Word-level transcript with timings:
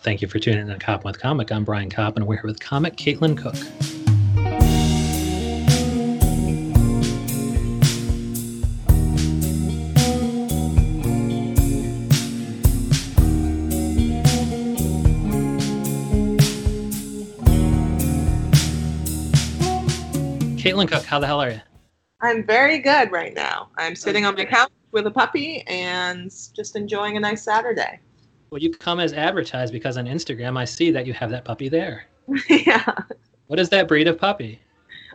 Thank 0.00 0.22
you 0.22 0.28
for 0.28 0.38
tuning 0.38 0.60
in 0.60 0.68
to 0.68 0.78
Cop 0.78 1.04
with 1.04 1.18
Comic. 1.18 1.50
I'm 1.50 1.64
Brian 1.64 1.90
Kopp, 1.90 2.16
and 2.16 2.24
we're 2.24 2.36
here 2.36 2.44
with 2.44 2.60
comic 2.60 2.94
Caitlin 2.94 3.36
Cook. 3.36 3.54
Caitlin 20.56 20.86
Cook, 20.86 21.02
how 21.02 21.18
the 21.18 21.26
hell 21.26 21.40
are 21.40 21.50
you? 21.50 21.60
I'm 22.20 22.46
very 22.46 22.78
good 22.78 23.10
right 23.10 23.34
now. 23.34 23.70
I'm 23.76 23.96
sitting 23.96 24.24
on 24.24 24.36
my 24.36 24.44
couch 24.44 24.70
with 24.92 25.08
a 25.08 25.10
puppy 25.10 25.62
and 25.66 26.30
just 26.54 26.76
enjoying 26.76 27.16
a 27.16 27.20
nice 27.20 27.42
Saturday. 27.42 27.98
Well, 28.50 28.60
you 28.60 28.72
come 28.72 29.00
as 29.00 29.12
advertised 29.12 29.72
because 29.72 29.96
on 29.96 30.06
Instagram 30.06 30.58
I 30.58 30.64
see 30.64 30.90
that 30.90 31.06
you 31.06 31.12
have 31.12 31.30
that 31.30 31.44
puppy 31.44 31.68
there. 31.68 32.06
yeah. 32.48 32.94
What 33.46 33.58
is 33.58 33.68
that 33.70 33.88
breed 33.88 34.08
of 34.08 34.18
puppy? 34.18 34.60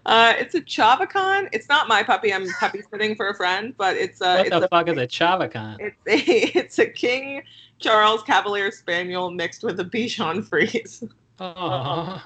Uh, 0.06 0.34
it's 0.38 0.54
a 0.54 0.62
Cavachon. 0.62 1.48
It's 1.54 1.70
not 1.70 1.88
my 1.88 2.04
puppy. 2.04 2.34
I'm 2.34 2.48
puppy 2.60 2.82
sitting 2.92 3.16
for 3.16 3.30
a 3.30 3.36
friend, 3.36 3.74
but 3.78 3.96
it's 3.96 4.22
a. 4.22 4.38
What 4.38 4.48
it's 4.48 4.50
the 4.56 4.66
a, 4.66 4.68
fuck 4.68 4.88
is 4.90 4.98
a 4.98 5.08
Cavachon? 5.08 5.78
It's 5.80 5.98
a 6.08 6.58
it's 6.60 6.80
a 6.80 6.86
King 6.86 7.44
Charles 7.80 8.24
Cavalier 8.24 8.72
Spaniel 8.72 9.32
mixed 9.32 9.64
with 9.64 9.80
a 9.80 9.86
Bichon 9.86 10.46
Frise. 10.48 11.04
Oh, 11.40 12.24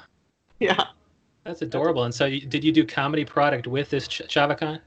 yeah. 0.60 0.86
that's 1.44 1.62
adorable. 1.62 2.04
And 2.04 2.14
so, 2.14 2.26
you, 2.26 2.42
did 2.42 2.64
you 2.64 2.72
do 2.72 2.86
comedy 2.86 3.26
product 3.26 3.68
with 3.68 3.90
this 3.90 4.08
Ch- 4.08 4.22
Cavachon? 4.28 4.80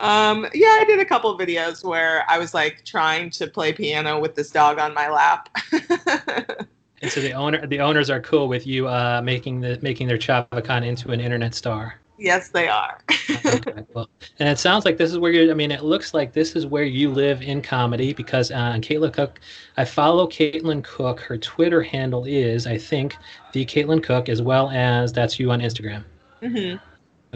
Um, 0.00 0.46
yeah, 0.54 0.76
I 0.80 0.84
did 0.86 1.00
a 1.00 1.04
couple 1.04 1.30
of 1.30 1.40
videos 1.40 1.84
where 1.84 2.24
I 2.28 2.38
was 2.38 2.54
like 2.54 2.84
trying 2.84 3.30
to 3.30 3.46
play 3.46 3.72
piano 3.72 4.20
with 4.20 4.34
this 4.34 4.50
dog 4.50 4.78
on 4.78 4.94
my 4.94 5.08
lap. 5.08 5.48
And 7.02 7.12
so 7.12 7.20
the 7.20 7.32
owner, 7.32 7.66
the 7.66 7.80
owners 7.80 8.08
are 8.10 8.20
cool 8.20 8.48
with 8.48 8.66
you 8.66 8.88
uh, 8.88 9.20
making 9.22 9.60
the 9.60 9.78
making 9.82 10.08
their 10.08 10.18
Cavachon 10.18 10.84
into 10.84 11.10
an 11.12 11.20
internet 11.20 11.54
star. 11.54 12.00
yes, 12.18 12.48
they 12.48 12.68
are. 12.68 13.02
Okay, 13.46 13.84
well, 13.94 14.08
and 14.38 14.48
it 14.48 14.58
sounds 14.58 14.84
like 14.84 14.96
this 14.96 15.10
is 15.12 15.18
where 15.18 15.30
you. 15.32 15.50
I 15.50 15.54
mean, 15.54 15.70
it 15.70 15.84
looks 15.84 16.14
like 16.14 16.32
this 16.32 16.56
is 16.56 16.66
where 16.66 16.84
you 16.84 17.10
live 17.12 17.42
in 17.42 17.62
comedy 17.62 18.12
because 18.12 18.50
uh, 18.50 18.54
on 18.54 18.80
Caitlin 18.82 19.12
Cook, 19.12 19.40
I 19.76 19.84
follow 19.84 20.26
Caitlin 20.26 20.82
Cook. 20.82 21.20
Her 21.20 21.36
Twitter 21.38 21.82
handle 21.82 22.24
is, 22.24 22.66
I 22.66 22.78
think, 22.78 23.20
the 23.52 23.64
Caitlin 23.66 24.02
Cook, 24.02 24.28
as 24.28 24.42
well 24.42 24.70
as 24.70 25.12
that's 25.12 25.38
you 25.38 25.50
on 25.50 25.60
Instagram. 25.60 26.04
hmm 26.42 26.76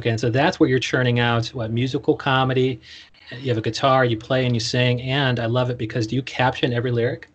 Okay, 0.01 0.11
and 0.11 0.19
so 0.21 0.31
that's 0.31 0.59
what 0.59 0.71
you're 0.71 0.79
churning 0.79 1.21
out 1.21 1.49
what 1.49 1.71
musical 1.71 2.17
comedy. 2.17 2.81
You 3.31 3.49
have 3.51 3.59
a 3.59 3.63
guitar, 3.63 4.05
you 4.05 4.17
play 4.17 4.47
and 4.47 4.57
you 4.57 4.61
sing, 4.61 5.01
and 5.03 5.39
I 5.39 5.45
love 5.47 5.69
it 5.71 5.77
because 5.79 6.07
do 6.07 6.17
you 6.17 6.23
caption 6.23 6.73
every 6.73 6.91
lyric? 6.91 7.29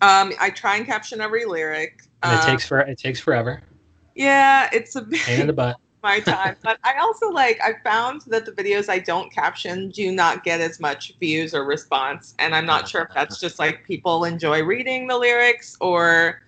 Um, 0.00 0.32
I 0.38 0.50
try 0.50 0.76
and 0.76 0.86
caption 0.86 1.20
every 1.20 1.46
lyric. 1.46 2.02
And 2.22 2.32
it 2.32 2.40
Um, 2.40 2.50
takes 2.50 2.66
for 2.66 2.80
it 2.80 2.98
takes 2.98 3.20
forever. 3.20 3.62
yeah, 4.14 4.68
it's 4.72 4.96
a 4.96 5.06
Pain 5.26 5.40
in 5.40 5.46
the 5.46 5.52
butt. 5.52 5.76
my 6.02 6.20
time. 6.20 6.56
But 6.62 6.78
I 6.84 6.98
also 7.00 7.30
like 7.30 7.60
I 7.62 7.74
found 7.82 8.22
that 8.26 8.44
the 8.44 8.52
videos 8.52 8.88
I 8.90 8.98
don't 8.98 9.32
caption 9.32 9.90
do 9.90 10.12
not 10.12 10.44
get 10.44 10.60
as 10.60 10.78
much 10.80 11.12
views 11.18 11.54
or 11.54 11.64
response, 11.64 12.34
and 12.38 12.54
I'm 12.54 12.66
not 12.66 12.88
sure 12.88 13.02
if 13.02 13.08
that's 13.14 13.40
just 13.40 13.58
like 13.58 13.84
people 13.84 14.24
enjoy 14.24 14.62
reading 14.62 15.06
the 15.06 15.16
lyrics 15.18 15.76
or 15.80 16.42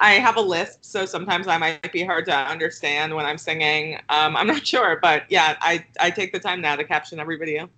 I 0.00 0.12
have 0.14 0.36
a 0.36 0.40
lisp, 0.40 0.78
so 0.82 1.04
sometimes 1.06 1.46
I 1.46 1.58
might 1.58 1.92
be 1.92 2.04
hard 2.04 2.24
to 2.26 2.34
understand 2.34 3.14
when 3.14 3.26
I'm 3.26 3.38
singing. 3.38 3.96
Um, 4.08 4.36
I'm 4.36 4.46
not 4.46 4.66
sure, 4.66 4.98
but 5.00 5.24
yeah, 5.30 5.56
I 5.60 5.84
I 6.00 6.10
take 6.10 6.32
the 6.32 6.40
time 6.40 6.60
now 6.60 6.76
to 6.76 6.84
caption 6.84 7.20
every 7.20 7.36
video. 7.36 7.68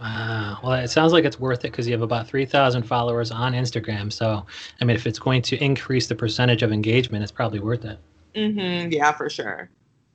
Wow. 0.00 0.58
Well, 0.62 0.72
it 0.72 0.88
sounds 0.88 1.12
like 1.12 1.24
it's 1.24 1.38
worth 1.38 1.60
it 1.64 1.70
because 1.72 1.86
you 1.86 1.92
have 1.92 2.02
about 2.02 2.26
3,000 2.26 2.82
followers 2.84 3.30
on 3.30 3.52
Instagram. 3.52 4.10
So, 4.12 4.46
I 4.80 4.84
mean, 4.84 4.96
if 4.96 5.06
it's 5.06 5.18
going 5.18 5.42
to 5.42 5.62
increase 5.62 6.06
the 6.06 6.14
percentage 6.14 6.62
of 6.62 6.72
engagement, 6.72 7.22
it's 7.22 7.32
probably 7.32 7.60
worth 7.60 7.84
it. 7.84 7.98
hmm 8.34 8.88
yeah, 8.90 9.12
for 9.12 9.28
sure. 9.30 9.70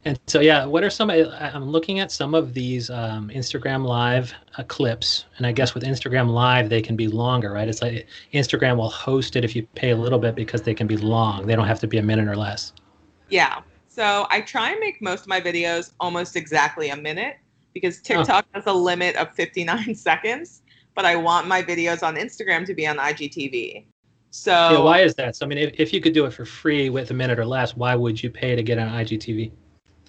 And 0.05 0.19
so, 0.27 0.39
yeah, 0.39 0.65
what 0.65 0.83
are 0.83 0.89
some? 0.91 1.09
I'm 1.09 1.65
looking 1.65 1.99
at 1.99 2.11
some 2.11 2.35
of 2.35 2.53
these 2.53 2.91
um, 2.91 3.29
Instagram 3.29 3.83
Live 3.85 4.35
uh, 4.55 4.63
clips, 4.63 5.25
and 5.37 5.47
I 5.47 5.51
guess 5.51 5.73
with 5.73 5.83
Instagram 5.83 6.29
Live 6.29 6.69
they 6.69 6.81
can 6.81 6.95
be 6.95 7.07
longer, 7.07 7.51
right? 7.51 7.67
It's 7.67 7.81
like 7.81 8.05
Instagram 8.31 8.77
will 8.77 8.89
host 8.89 9.35
it 9.35 9.43
if 9.43 9.55
you 9.55 9.63
pay 9.73 9.89
a 9.89 9.95
little 9.95 10.19
bit 10.19 10.35
because 10.35 10.61
they 10.61 10.75
can 10.75 10.85
be 10.85 10.95
long. 10.95 11.47
They 11.47 11.55
don't 11.55 11.65
have 11.65 11.79
to 11.79 11.87
be 11.87 11.97
a 11.97 12.03
minute 12.03 12.27
or 12.27 12.35
less. 12.35 12.71
Yeah. 13.29 13.61
So 13.87 14.27
I 14.29 14.41
try 14.41 14.71
and 14.71 14.79
make 14.79 15.01
most 15.01 15.21
of 15.21 15.27
my 15.27 15.41
videos 15.41 15.93
almost 15.99 16.35
exactly 16.35 16.89
a 16.89 16.97
minute 16.97 17.37
because 17.73 17.99
TikTok 18.01 18.45
has 18.53 18.67
a 18.67 18.73
limit 18.73 19.15
of 19.15 19.33
59 19.33 19.95
seconds, 19.95 20.61
but 20.93 21.05
I 21.05 21.15
want 21.15 21.47
my 21.47 21.63
videos 21.63 22.03
on 22.03 22.15
Instagram 22.15 22.65
to 22.67 22.75
be 22.75 22.85
on 22.85 22.97
IGTV. 22.97 23.85
So 24.29 24.51
Yeah, 24.51 24.79
why 24.79 24.99
is 24.99 25.15
that? 25.15 25.35
So, 25.35 25.45
I 25.45 25.49
mean, 25.49 25.57
if, 25.57 25.73
if 25.79 25.93
you 25.93 25.99
could 25.99 26.13
do 26.13 26.25
it 26.25 26.33
for 26.33 26.45
free 26.45 26.89
with 26.89 27.09
a 27.09 27.13
minute 27.13 27.39
or 27.39 27.45
less, 27.45 27.75
why 27.75 27.95
would 27.95 28.21
you 28.21 28.29
pay 28.29 28.55
to 28.55 28.61
get 28.61 28.77
on 28.77 28.89
IGTV? 28.89 29.51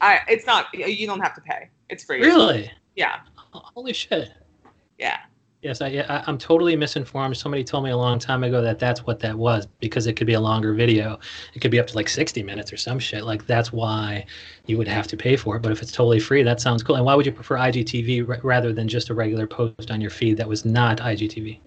I, 0.01 0.21
it's 0.29 0.47
not, 0.47 0.67
you 0.73 1.07
don't 1.07 1.21
have 1.21 1.35
to 1.35 1.41
pay. 1.41 1.69
It's 1.89 2.05
free. 2.05 2.21
Really? 2.21 2.71
Yeah. 2.95 3.21
Holy 3.53 3.93
shit. 3.93 4.33
Yeah. 4.99 5.19
Yes, 5.63 5.81
I, 5.81 5.87
I, 6.09 6.23
I'm 6.27 6.39
totally 6.39 6.77
misinformed. 6.77 7.37
Somebody 7.37 7.65
told 7.65 7.83
me 7.83 7.91
a 7.91 7.97
long 7.97 8.19
time 8.19 8.45
ago 8.45 8.61
that 8.63 8.79
that's 8.79 9.05
what 9.05 9.19
that 9.21 9.37
was 9.37 9.67
because 9.81 10.07
it 10.07 10.13
could 10.13 10.27
be 10.27 10.35
a 10.35 10.41
longer 10.41 10.75
video. 10.75 11.19
It 11.55 11.61
could 11.61 11.71
be 11.71 11.81
up 11.81 11.87
to 11.89 11.95
like 11.97 12.09
60 12.09 12.43
minutes 12.43 12.73
or 12.73 12.77
some 12.77 12.99
shit. 12.99 13.25
Like 13.25 13.47
that's 13.47 13.73
why 13.73 14.27
you 14.67 14.77
would 14.79 14.87
have 14.87 15.07
to 15.09 15.17
pay 15.17 15.35
for 15.35 15.57
it. 15.57 15.63
But 15.63 15.73
if 15.73 15.83
it's 15.83 15.93
totally 15.93 16.21
free, 16.21 16.43
that 16.43 16.61
sounds 16.61 16.83
cool. 16.83 16.97
And 16.97 17.05
why 17.05 17.15
would 17.15 17.27
you 17.27 17.33
prefer 17.33 17.57
IGTV 17.57 18.29
r- 18.29 18.39
rather 18.43 18.73
than 18.73 18.87
just 18.87 19.09
a 19.09 19.15
regular 19.15 19.47
post 19.47 19.91
on 19.91 20.01
your 20.01 20.11
feed 20.11 20.37
that 20.37 20.49
was 20.49 20.65
not 20.65 20.99
IGTV? 20.99 21.59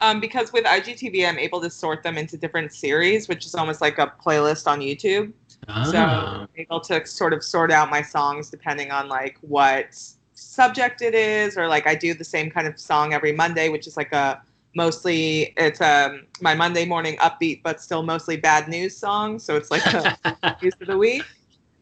Um, 0.00 0.20
because 0.20 0.52
with 0.52 0.64
IGTV, 0.64 1.28
I'm 1.28 1.38
able 1.38 1.60
to 1.60 1.70
sort 1.70 2.02
them 2.02 2.18
into 2.18 2.36
different 2.36 2.72
series, 2.72 3.28
which 3.28 3.46
is 3.46 3.54
almost 3.54 3.80
like 3.80 3.98
a 3.98 4.12
playlist 4.24 4.66
on 4.66 4.80
YouTube. 4.80 5.32
So 5.80 5.98
Ah, 5.98 6.46
I'm 6.56 6.62
able 6.62 6.80
to 6.80 7.04
sort 7.06 7.32
of 7.32 7.44
sort 7.44 7.70
out 7.70 7.90
my 7.90 8.02
songs 8.02 8.50
depending 8.50 8.90
on 8.90 9.08
like 9.08 9.38
what 9.42 9.98
subject 10.34 11.02
it 11.02 11.14
is, 11.14 11.56
or 11.58 11.68
like 11.68 11.86
I 11.86 11.94
do 11.94 12.14
the 12.14 12.24
same 12.24 12.50
kind 12.50 12.66
of 12.66 12.78
song 12.78 13.12
every 13.12 13.32
Monday, 13.32 13.68
which 13.68 13.86
is 13.86 13.96
like 13.96 14.12
a 14.12 14.42
mostly 14.76 15.52
it's 15.56 15.80
um 15.80 16.26
my 16.40 16.54
Monday 16.54 16.84
morning 16.84 17.16
upbeat 17.18 17.62
but 17.62 17.80
still 17.80 18.02
mostly 18.02 18.36
bad 18.36 18.68
news 18.68 18.96
song. 18.96 19.38
So 19.38 19.56
it's 19.56 19.70
like 19.70 19.92
a 19.92 20.16
news 20.62 20.74
of 20.80 20.88
the 20.88 20.98
week. 20.98 21.30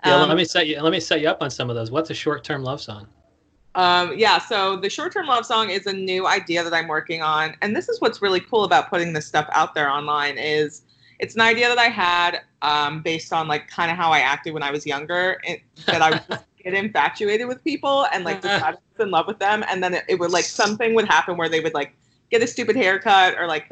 yeah, 0.04 0.22
Um, 0.22 0.28
let 0.28 0.36
me 0.36 0.44
set 0.44 0.66
you. 0.66 0.80
Let 0.80 0.92
me 0.92 1.00
set 1.00 1.20
you 1.20 1.28
up 1.28 1.42
on 1.42 1.50
some 1.50 1.70
of 1.70 1.76
those. 1.76 1.90
What's 1.90 2.10
a 2.10 2.14
short-term 2.14 2.62
love 2.62 2.80
song? 2.80 3.06
Um, 3.74 4.18
yeah, 4.18 4.38
so 4.38 4.76
the 4.76 4.90
short 4.90 5.12
term 5.12 5.26
love 5.26 5.46
song 5.46 5.70
is 5.70 5.86
a 5.86 5.92
new 5.92 6.26
idea 6.26 6.62
that 6.62 6.74
I'm 6.74 6.88
working 6.88 7.22
on. 7.22 7.54
And 7.62 7.74
this 7.74 7.88
is 7.88 8.00
what's 8.00 8.20
really 8.20 8.40
cool 8.40 8.64
about 8.64 8.90
putting 8.90 9.12
this 9.12 9.26
stuff 9.26 9.48
out 9.52 9.74
there 9.74 9.88
online 9.90 10.36
is 10.36 10.82
it's 11.22 11.36
an 11.36 11.40
idea 11.40 11.68
that 11.68 11.78
I 11.78 11.84
had 11.84 12.40
um, 12.62 13.00
based 13.00 13.32
on 13.32 13.46
like 13.46 13.68
kind 13.68 13.92
of 13.92 13.96
how 13.96 14.10
I 14.10 14.18
acted 14.18 14.54
when 14.54 14.64
I 14.64 14.72
was 14.72 14.84
younger. 14.84 15.40
It, 15.44 15.62
that 15.86 16.02
I 16.02 16.10
would 16.10 16.22
just 16.28 16.44
get 16.62 16.74
infatuated 16.74 17.46
with 17.46 17.62
people 17.62 18.06
and 18.12 18.24
like 18.24 18.44
I 18.44 18.72
was 18.72 18.80
in 18.98 19.10
love 19.12 19.28
with 19.28 19.38
them. 19.38 19.64
And 19.68 19.82
then 19.82 19.94
it, 19.94 20.04
it 20.08 20.18
would 20.18 20.32
like 20.32 20.44
something 20.44 20.94
would 20.94 21.06
happen 21.06 21.36
where 21.36 21.48
they 21.48 21.60
would 21.60 21.74
like 21.74 21.94
get 22.32 22.42
a 22.42 22.46
stupid 22.46 22.74
haircut 22.74 23.38
or 23.38 23.46
like 23.46 23.70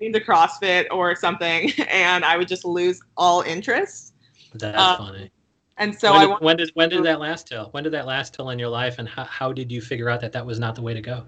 into 0.00 0.18
CrossFit 0.18 0.86
or 0.90 1.14
something. 1.14 1.70
And 1.88 2.24
I 2.24 2.36
would 2.36 2.48
just 2.48 2.64
lose 2.64 3.00
all 3.16 3.42
interest. 3.42 4.14
That's 4.54 4.76
Uh, 4.76 4.96
funny. 4.98 5.30
And 5.76 5.96
so 5.96 6.10
when, 6.10 6.20
I 6.20 6.24
did, 6.24 6.30
want 6.30 6.42
when 6.42 6.56
did 6.56 6.70
when 6.74 6.88
did 6.88 7.04
that 7.04 7.20
last 7.20 7.46
till? 7.46 7.66
When 7.66 7.84
did 7.84 7.92
that 7.92 8.06
last 8.06 8.34
till 8.34 8.50
in 8.50 8.58
your 8.58 8.68
life, 8.68 8.98
and 8.98 9.08
how, 9.08 9.22
how 9.22 9.52
did 9.52 9.70
you 9.70 9.80
figure 9.80 10.08
out 10.08 10.20
that 10.22 10.32
that 10.32 10.44
was 10.44 10.58
not 10.58 10.74
the 10.74 10.82
way 10.82 10.94
to 10.94 11.00
go? 11.00 11.24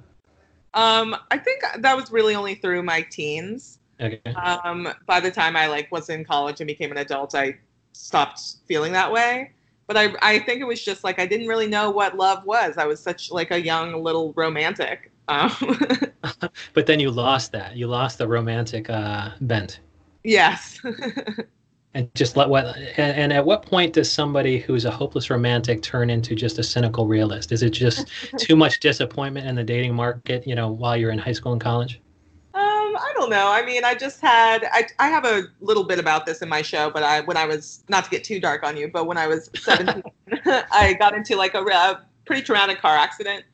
um, 0.75 1.15
I 1.31 1.39
think 1.39 1.63
that 1.79 1.97
was 1.97 2.11
really 2.11 2.35
only 2.35 2.57
through 2.57 2.83
my 2.83 3.03
teens. 3.03 3.80
Okay. 4.01 4.21
um, 4.35 4.89
by 5.07 5.21
the 5.21 5.31
time 5.31 5.57
I 5.57 5.67
like 5.67 5.91
was 5.93 6.09
in 6.09 6.25
college 6.25 6.61
and 6.61 6.67
became 6.69 6.91
an 6.91 6.99
adult, 6.99 7.35
I 7.35 7.59
stopped 7.93 8.41
feeling 8.67 8.93
that 8.93 9.11
way. 9.13 9.53
But 9.87 9.97
I, 9.97 10.15
I 10.23 10.39
think 10.41 10.61
it 10.61 10.65
was 10.65 10.83
just 10.85 11.05
like 11.05 11.19
I 11.19 11.27
didn't 11.27 11.49
really 11.49 11.67
know 11.67 11.91
what 11.91 12.17
love 12.17 12.45
was. 12.45 12.77
I 12.79 12.87
was 12.87 13.01
such 13.03 13.31
like 13.31 13.51
a 13.51 13.61
young 13.61 14.03
little 14.03 14.33
romantic. 14.35 15.11
Um, 15.29 15.51
But 16.75 16.87
then 16.87 17.01
you 17.01 17.11
lost 17.11 17.53
that. 17.53 17.77
You 17.77 17.87
lost 17.87 18.19
the 18.19 18.29
romantic 18.29 18.89
uh, 18.91 19.31
bent. 19.41 19.81
yes. 20.25 20.81
And 21.95 22.09
just 22.15 22.37
let 22.37 22.49
what 22.49 22.77
and, 22.77 23.17
and 23.17 23.33
at 23.33 23.45
what 23.45 23.63
point 23.67 23.93
does 23.95 24.11
somebody 24.13 24.59
who's 24.61 24.85
a 24.85 24.91
hopeless 24.93 25.29
romantic 25.29 25.83
turn 25.83 26.09
into 26.09 26.37
just 26.37 26.59
a 26.59 26.63
cynical 26.63 27.07
realist? 27.09 27.51
Is 27.51 27.63
it 27.65 27.71
just 27.71 28.09
too 28.37 28.55
much 28.55 28.79
disappointment 28.81 29.47
in 29.49 29.57
the 29.57 29.65
dating 29.65 29.95
market, 29.97 30.47
you 30.47 30.55
know, 30.55 30.71
while 30.71 30.97
you're 30.97 31.11
in 31.11 31.19
high 31.19 31.33
school 31.33 31.53
and 31.53 31.61
college? 31.61 32.01
I 33.01 33.13
don't 33.15 33.31
know. 33.31 33.51
I 33.51 33.65
mean, 33.65 33.85
I 33.85 33.95
just 33.95 34.21
had 34.21 34.69
I, 34.73 34.87
I 34.99 35.09
have 35.09 35.25
a 35.25 35.45
little 35.61 35.85
bit 35.85 35.99
about 35.99 36.27
this 36.27 36.43
in 36.43 36.49
my 36.49 36.63
show, 36.63 36.91
but 36.91 37.03
I 37.03 37.21
when 37.23 37.37
I 37.37 37.47
was 37.47 37.83
not 37.89 38.05
to 38.05 38.11
get 38.11 38.25
too 38.25 38.41
dark 38.41 38.63
on 38.63 38.77
you, 38.77 38.89
but 38.89 39.07
when 39.07 39.17
I 39.17 39.27
was 39.27 39.51
17, 39.57 40.03
I 40.71 40.95
got 40.99 41.15
into 41.15 41.37
like 41.37 41.55
a, 41.55 41.63
a 41.63 42.03
pretty 42.27 42.43
traumatic 42.43 42.81
car 42.81 42.97
accident, 42.97 43.45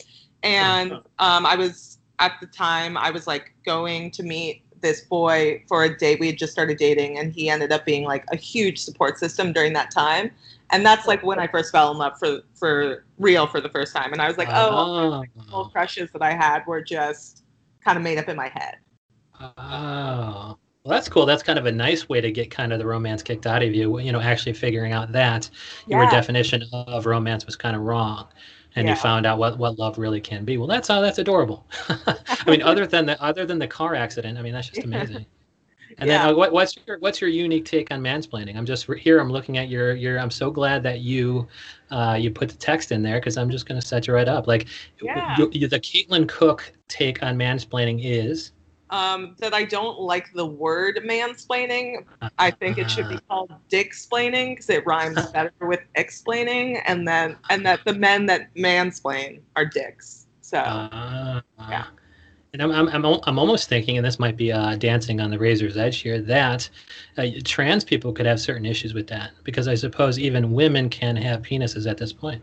and 0.42 0.92
um, 1.18 1.46
I 1.46 1.54
was 1.56 1.98
at 2.18 2.32
the 2.40 2.46
time 2.46 2.96
I 2.96 3.10
was 3.10 3.26
like 3.26 3.54
going 3.64 4.10
to 4.12 4.22
meet 4.22 4.62
this 4.80 5.02
boy 5.02 5.62
for 5.68 5.84
a 5.84 5.96
date. 5.96 6.20
We 6.20 6.28
had 6.28 6.38
just 6.38 6.52
started 6.52 6.78
dating, 6.78 7.18
and 7.18 7.32
he 7.32 7.48
ended 7.48 7.72
up 7.72 7.84
being 7.84 8.04
like 8.04 8.24
a 8.32 8.36
huge 8.36 8.78
support 8.78 9.18
system 9.18 9.52
during 9.52 9.72
that 9.74 9.90
time. 9.90 10.30
And 10.70 10.84
that's 10.84 11.06
like 11.06 11.22
when 11.22 11.38
I 11.38 11.46
first 11.46 11.70
fell 11.70 11.92
in 11.92 11.98
love 11.98 12.18
for 12.18 12.40
for 12.54 13.04
real 13.18 13.46
for 13.46 13.60
the 13.60 13.68
first 13.68 13.94
time. 13.94 14.12
And 14.12 14.20
I 14.20 14.26
was 14.26 14.36
like, 14.36 14.48
oh, 14.48 14.70
all 14.70 15.24
oh, 15.52 15.64
crushes 15.66 16.10
that 16.12 16.22
I 16.22 16.32
had 16.32 16.66
were 16.66 16.82
just 16.82 17.44
kind 17.84 17.96
of 17.96 18.02
made 18.02 18.18
up 18.18 18.28
in 18.28 18.36
my 18.36 18.48
head. 18.48 18.76
Oh. 19.40 20.58
Well, 20.84 20.94
that's 20.94 21.08
cool. 21.08 21.26
That's 21.26 21.42
kind 21.42 21.58
of 21.58 21.66
a 21.66 21.72
nice 21.72 22.08
way 22.08 22.20
to 22.20 22.30
get 22.30 22.50
kind 22.50 22.72
of 22.72 22.78
the 22.78 22.86
romance 22.86 23.22
kicked 23.22 23.46
out 23.46 23.62
of 23.62 23.74
you. 23.74 23.98
You 23.98 24.12
know, 24.12 24.20
actually 24.20 24.52
figuring 24.52 24.92
out 24.92 25.10
that 25.12 25.50
your 25.88 26.06
definition 26.06 26.62
of 26.72 27.06
romance 27.06 27.44
was 27.44 27.56
kind 27.56 27.74
of 27.74 27.82
wrong, 27.82 28.28
and 28.76 28.86
Yeah. 28.86 28.92
you 28.94 28.96
found 28.96 29.26
out 29.26 29.38
what, 29.38 29.58
what 29.58 29.78
love 29.80 29.98
really 29.98 30.20
can 30.20 30.44
be. 30.44 30.58
Well, 30.58 30.68
that's 30.68 30.86
how 30.86 31.00
that's 31.00 31.18
adorable. 31.18 31.66
I 31.88 32.50
mean, 32.50 32.62
other 32.62 32.86
than 32.86 33.04
the 33.06 33.20
other 33.20 33.44
than 33.46 33.58
the 33.58 33.66
car 33.66 33.96
accident, 33.96 34.38
I 34.38 34.42
mean, 34.42 34.52
that's 34.52 34.68
just 34.68 34.84
amazing. 34.84 35.26
And 35.98 36.10
Yeah. 36.10 36.22
then, 36.24 36.30
uh, 36.30 36.34
what, 36.36 36.52
what's 36.52 36.76
your 36.86 36.98
what's 37.00 37.20
your 37.20 37.30
unique 37.30 37.64
take 37.64 37.90
on 37.92 38.00
mansplaining? 38.02 38.56
I'm 38.56 38.66
just 38.66 38.86
here. 38.98 39.18
I'm 39.20 39.30
looking 39.30 39.58
at 39.58 39.68
your 39.68 39.94
your. 39.94 40.18
I'm 40.20 40.30
so 40.30 40.50
glad 40.50 40.82
that 40.84 41.00
you 41.00 41.48
uh, 41.90 42.16
you 42.20 42.30
put 42.30 42.48
the 42.50 42.56
text 42.56 42.92
in 42.92 43.02
there 43.02 43.18
because 43.20 43.36
I'm 43.38 43.50
just 43.50 43.66
going 43.66 43.80
to 43.80 43.86
set 43.86 44.06
you 44.06 44.14
right 44.14 44.28
up. 44.28 44.46
Like, 44.46 44.68
Yeah. 45.00 45.36
you, 45.38 45.50
you, 45.52 45.68
the 45.68 45.80
Caitlin 45.80 46.28
Cook 46.28 46.72
take 46.88 47.22
on 47.22 47.36
mansplaining 47.38 48.00
is. 48.04 48.52
Um, 48.90 49.34
that 49.38 49.52
I 49.54 49.64
don't 49.64 50.00
like 50.00 50.32
the 50.32 50.46
word 50.46 51.00
mansplaining. 51.04 52.04
I 52.38 52.50
think 52.50 52.78
it 52.78 52.90
should 52.90 53.08
be 53.08 53.18
called 53.28 53.50
dicksplaining 53.70 54.52
because 54.52 54.70
it 54.70 54.86
rhymes 54.86 55.26
better 55.32 55.52
with 55.60 55.80
explaining, 55.94 56.78
and 56.78 57.06
then 57.06 57.36
and 57.50 57.64
that 57.66 57.80
the 57.84 57.94
men 57.94 58.26
that 58.26 58.54
mansplain 58.54 59.40
are 59.56 59.64
dicks. 59.64 60.26
So 60.40 60.58
Uh, 60.58 61.40
Yeah. 61.68 61.86
And 62.52 62.62
I'm, 62.62 62.70
I'm, 62.70 63.04
I'm, 63.04 63.20
I'm 63.24 63.38
almost 63.38 63.68
thinking, 63.68 63.98
and 63.98 64.06
this 64.06 64.18
might 64.18 64.36
be 64.36 64.50
uh, 64.50 64.76
dancing 64.76 65.20
on 65.20 65.30
the 65.30 65.38
razor's 65.38 65.76
edge 65.76 65.98
here, 65.98 66.20
that 66.22 66.70
uh, 67.18 67.26
trans 67.44 67.84
people 67.84 68.14
could 68.14 68.24
have 68.24 68.40
certain 68.40 68.64
issues 68.64 68.94
with 68.94 69.06
that 69.08 69.32
because 69.44 69.68
I 69.68 69.74
suppose 69.74 70.18
even 70.18 70.52
women 70.52 70.88
can 70.88 71.16
have 71.16 71.42
penises 71.42 71.90
at 71.90 71.98
this 71.98 72.14
point. 72.14 72.42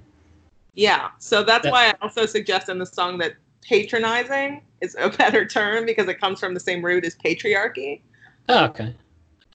yeah, 0.75 1.09
so 1.19 1.41
that's 1.43 1.63
That- 1.63 1.71
why 1.71 1.87
I 1.89 1.93
also 2.01 2.25
suggest 2.27 2.69
in 2.69 2.77
the 2.77 2.85
song 2.85 3.17
that 3.19 3.33
patronizing 3.63 4.61
is 4.81 4.95
a 4.99 5.09
better 5.17 5.45
term 5.45 5.85
because 5.85 6.07
it 6.07 6.19
comes 6.19 6.39
from 6.39 6.53
the 6.53 6.59
same 6.59 6.83
root 6.83 7.05
as 7.05 7.15
patriarchy. 7.15 8.01
Oh, 8.49 8.65
okay. 8.65 8.95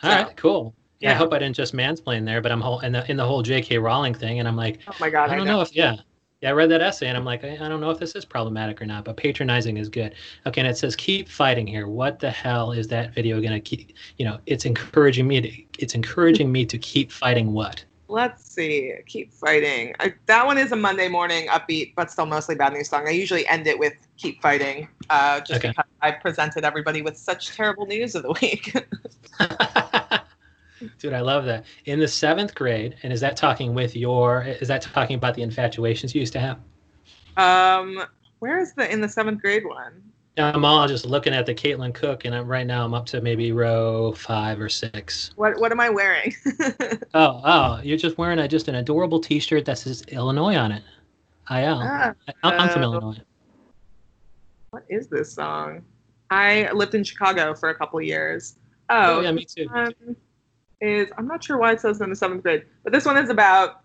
All 0.03 0.11
So, 0.11 0.11
right, 0.11 0.37
cool. 0.37 0.75
Yeah, 1.01 1.13
I 1.13 1.15
hope 1.15 1.33
I 1.33 1.39
didn't 1.39 1.57
just 1.57 1.75
mansplain 1.75 2.25
there, 2.25 2.41
but 2.41 2.51
I'm 2.53 2.61
whole 2.61 2.81
in 2.81 2.93
the 2.93 3.09
in 3.11 3.17
the 3.17 3.25
whole 3.25 3.43
J.K. 3.43 3.79
Rowling 3.79 4.15
thing, 4.15 4.39
and 4.41 4.49
I'm 4.49 4.57
like, 4.57 4.81
Oh 4.89 4.95
my 5.01 5.11
god, 5.11 5.31
I 5.31 5.37
don't 5.37 5.47
know 5.47 5.61
if 5.61 5.75
yeah, 5.75 5.97
yeah. 6.41 6.51
I 6.51 6.53
read 6.53 6.71
that 6.71 6.81
essay, 6.81 7.07
and 7.09 7.17
I'm 7.17 7.25
like, 7.25 7.45
I, 7.45 7.55
I 7.65 7.69
don't 7.69 7.81
know 7.81 7.91
if 7.91 7.99
this 7.99 8.15
is 8.17 8.25
problematic 8.25 8.83
or 8.83 8.87
not, 8.87 9.05
but 9.05 9.17
patronizing 9.17 9.77
is 9.77 9.89
good. 9.89 10.15
Okay, 10.47 10.61
and 10.61 10.69
it 10.69 10.77
says 10.77 10.97
keep 10.97 11.29
fighting 11.29 11.67
here. 11.67 11.87
What 11.89 12.19
the 12.19 12.31
hell 12.31 12.73
is 12.73 12.89
that 12.89 13.15
video 13.15 13.41
gonna 13.41 13.61
keep? 13.61 13.93
You 14.17 14.25
know, 14.27 14.41
it's 14.47 14.65
encouraging 14.65 15.29
me 15.29 15.41
to 15.41 15.83
it's 15.83 15.95
encouraging 15.95 16.51
me 16.51 16.67
to 16.67 16.79
keep 16.79 17.13
fighting 17.13 17.53
what? 17.53 17.85
Let's 18.09 18.45
see. 18.55 18.95
Keep 19.07 19.33
fighting. 19.35 19.95
I, 20.01 20.15
that 20.27 20.47
one 20.47 20.57
is 20.57 20.73
a 20.73 20.77
Monday 20.77 21.09
morning 21.09 21.47
upbeat, 21.49 21.95
but 21.95 22.11
still 22.11 22.25
mostly 22.27 22.55
bad 22.55 22.73
news 22.73 22.89
song. 22.89 23.07
I 23.07 23.11
usually 23.11 23.47
end 23.49 23.67
it 23.67 23.79
with 23.79 23.93
"Keep 24.17 24.41
Fighting," 24.41 24.89
uh, 25.11 25.41
just 25.41 25.61
Okay. 25.61 25.69
because 25.69 25.85
I 26.01 26.13
presented 26.13 26.65
everybody 26.65 27.03
with 27.03 27.19
such 27.19 27.55
terrible 27.55 27.87
news 27.87 28.15
of 28.15 28.23
the 28.23 28.33
week. 28.41 28.73
Dude, 30.99 31.13
I 31.13 31.21
love 31.21 31.45
that. 31.45 31.67
In 31.85 32.01
the 32.01 32.09
seventh 32.09 32.55
grade, 32.55 32.97
and 33.03 33.13
is 33.13 33.21
that 33.21 33.37
talking 33.37 33.75
with 33.75 33.95
your? 33.95 34.43
Is 34.43 34.69
that 34.69 34.81
talking 34.83 35.17
about 35.17 35.35
the 35.35 35.43
infatuations 35.43 36.15
you 36.15 36.21
used 36.21 36.33
to 36.33 36.41
have? 36.41 36.59
um, 37.37 38.03
where 38.41 38.59
is 38.61 38.73
the 38.75 38.91
in 38.91 39.01
the 39.01 39.09
seventh 39.09 39.43
grade 39.43 39.67
one? 39.67 40.03
I'm 40.39 40.65
all 40.65 40.87
just 40.87 41.05
looking 41.05 41.35
at 41.35 41.47
the 41.47 41.55
Caitlin 41.55 41.93
Cook, 41.93 42.25
and 42.25 42.35
I'm 42.35 42.47
right 42.47 42.67
now 42.67 42.85
I'm 42.85 42.95
up 42.95 43.07
to 43.07 43.21
maybe 43.21 43.51
row 43.53 44.13
five 44.13 44.61
or 44.61 44.69
six. 44.69 45.33
What 45.37 45.59
What 45.59 45.73
am 45.73 45.81
I 45.81 45.91
wearing? 45.91 46.35
Oh, 47.15 47.41
oh, 47.43 47.81
you're 47.83 47.97
just 47.97 48.19
wearing 48.19 48.39
a 48.39 48.47
just 48.47 48.69
an 48.69 48.75
adorable 48.75 49.19
T-shirt 49.19 49.65
that 49.65 49.79
says 49.79 50.03
Illinois 50.09 50.57
on 50.57 50.73
it. 50.73 50.83
I 51.49 51.63
am. 51.63 51.79
Ah, 51.81 52.13
I'm, 52.45 52.61
I'm 52.61 52.69
from 52.69 52.83
uh, 52.83 52.85
Illinois. 52.85 53.17
what 54.71 54.85
is 54.91 55.09
this 55.09 55.33
song? 55.33 55.83
I 56.31 56.71
lived 56.73 56.95
in 56.95 57.03
Chicago 57.03 57.55
for 57.55 57.71
a 57.71 57.75
couple 57.75 58.01
years. 58.03 58.59
Oh, 58.91 59.19
Oh, 59.19 59.21
yeah, 59.23 59.33
me 59.33 59.47
too. 59.47 59.67
um, 59.75 59.93
is 60.83 61.09
I'm 61.17 61.27
not 61.27 61.43
sure 61.43 61.57
why 61.59 61.73
it 61.73 61.81
says 61.81 62.01
in 62.03 62.11
the 62.11 62.17
seventh 62.17 62.43
grade, 62.43 62.65
but 62.85 62.93
this 62.93 63.05
one 63.07 63.17
is 63.17 63.31
about. 63.31 63.81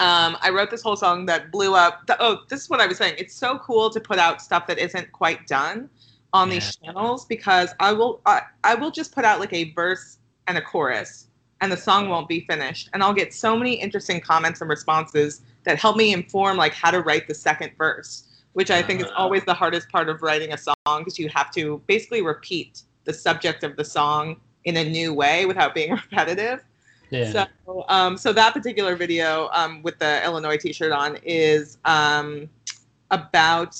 Um, 0.00 0.36
I 0.40 0.48
wrote 0.50 0.70
this 0.70 0.82
whole 0.82 0.96
song 0.96 1.26
that 1.26 1.52
blew 1.52 1.74
up. 1.74 2.06
The, 2.06 2.16
oh, 2.20 2.40
this 2.48 2.62
is 2.62 2.70
what 2.70 2.80
I 2.80 2.86
was 2.86 2.96
saying. 2.96 3.14
It's 3.18 3.34
so 3.34 3.58
cool 3.58 3.90
to 3.90 4.00
put 4.00 4.18
out 4.18 4.40
stuff 4.40 4.66
that 4.66 4.78
isn't 4.78 5.12
quite 5.12 5.46
done 5.46 5.90
on 6.32 6.48
these 6.48 6.76
channels 6.76 7.26
because 7.26 7.74
I 7.80 7.92
will 7.92 8.20
I, 8.24 8.42
I 8.64 8.74
will 8.74 8.90
just 8.90 9.12
put 9.14 9.24
out 9.24 9.40
like 9.40 9.52
a 9.52 9.72
verse 9.72 10.18
and 10.46 10.56
a 10.56 10.62
chorus 10.62 11.26
and 11.60 11.70
the 11.70 11.76
song 11.76 12.08
won't 12.08 12.28
be 12.28 12.40
finished 12.48 12.88
and 12.92 13.02
I'll 13.02 13.12
get 13.12 13.34
so 13.34 13.56
many 13.56 13.74
interesting 13.74 14.20
comments 14.20 14.60
and 14.60 14.70
responses 14.70 15.42
that 15.64 15.78
help 15.78 15.96
me 15.96 16.12
inform 16.12 16.56
like 16.56 16.72
how 16.72 16.90
to 16.90 17.00
write 17.00 17.28
the 17.28 17.34
second 17.34 17.72
verse, 17.76 18.28
which 18.54 18.70
I 18.70 18.80
think 18.82 19.00
is 19.00 19.08
Uh. 19.08 19.14
always 19.16 19.44
the 19.44 19.54
hardest 19.54 19.88
part 19.90 20.08
of 20.08 20.22
writing 20.22 20.52
a 20.52 20.58
song 20.58 20.74
because 20.98 21.18
you 21.18 21.28
have 21.28 21.50
to 21.52 21.82
basically 21.86 22.22
repeat 22.22 22.82
the 23.04 23.12
subject 23.12 23.64
of 23.64 23.76
the 23.76 23.84
song 23.84 24.40
in 24.64 24.76
a 24.76 24.84
new 24.84 25.12
way 25.12 25.46
without 25.46 25.74
being 25.74 25.90
repetitive. 26.10 26.64
Yeah. 27.10 27.46
So, 27.66 27.84
um, 27.88 28.16
so 28.16 28.32
that 28.32 28.52
particular 28.54 28.96
video 28.96 29.48
um, 29.52 29.82
with 29.82 29.98
the 29.98 30.24
Illinois 30.24 30.56
T-shirt 30.56 30.92
on 30.92 31.18
is 31.22 31.78
um, 31.84 32.48
about. 33.10 33.76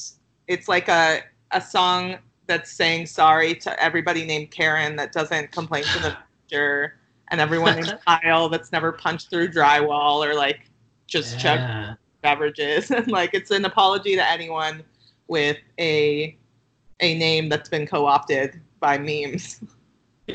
It's 0.49 0.67
like 0.67 0.88
a 0.88 1.23
a 1.53 1.61
song 1.61 2.17
that's 2.47 2.73
saying 2.73 3.06
sorry 3.06 3.55
to 3.55 3.82
everybody 3.82 4.25
named 4.25 4.50
Karen 4.50 4.97
that 4.97 5.12
doesn't 5.12 5.53
complain 5.53 5.85
to 5.85 5.99
the 6.00 6.17
manager, 6.50 6.97
and 7.29 7.41
everyone 7.41 7.77
named 7.77 7.99
Kyle 8.06 8.49
that's 8.49 8.73
never 8.73 8.93
punched 8.93 9.31
through 9.31 9.49
drywall 9.50 10.27
or 10.27 10.35
like 10.35 10.69
just 11.06 11.38
chugged 11.38 11.99
beverages. 12.23 12.91
And 12.91 13.09
like 13.09 13.35
it's 13.35 13.50
an 13.50 13.65
apology 13.65 14.17
to 14.17 14.29
anyone 14.29 14.82
with 15.29 15.59
a 15.79 16.37
a 17.00 17.15
name 17.19 17.49
that's 17.49 17.69
been 17.69 17.87
co-opted 17.87 18.61
by 18.81 18.99
memes. 18.99 19.61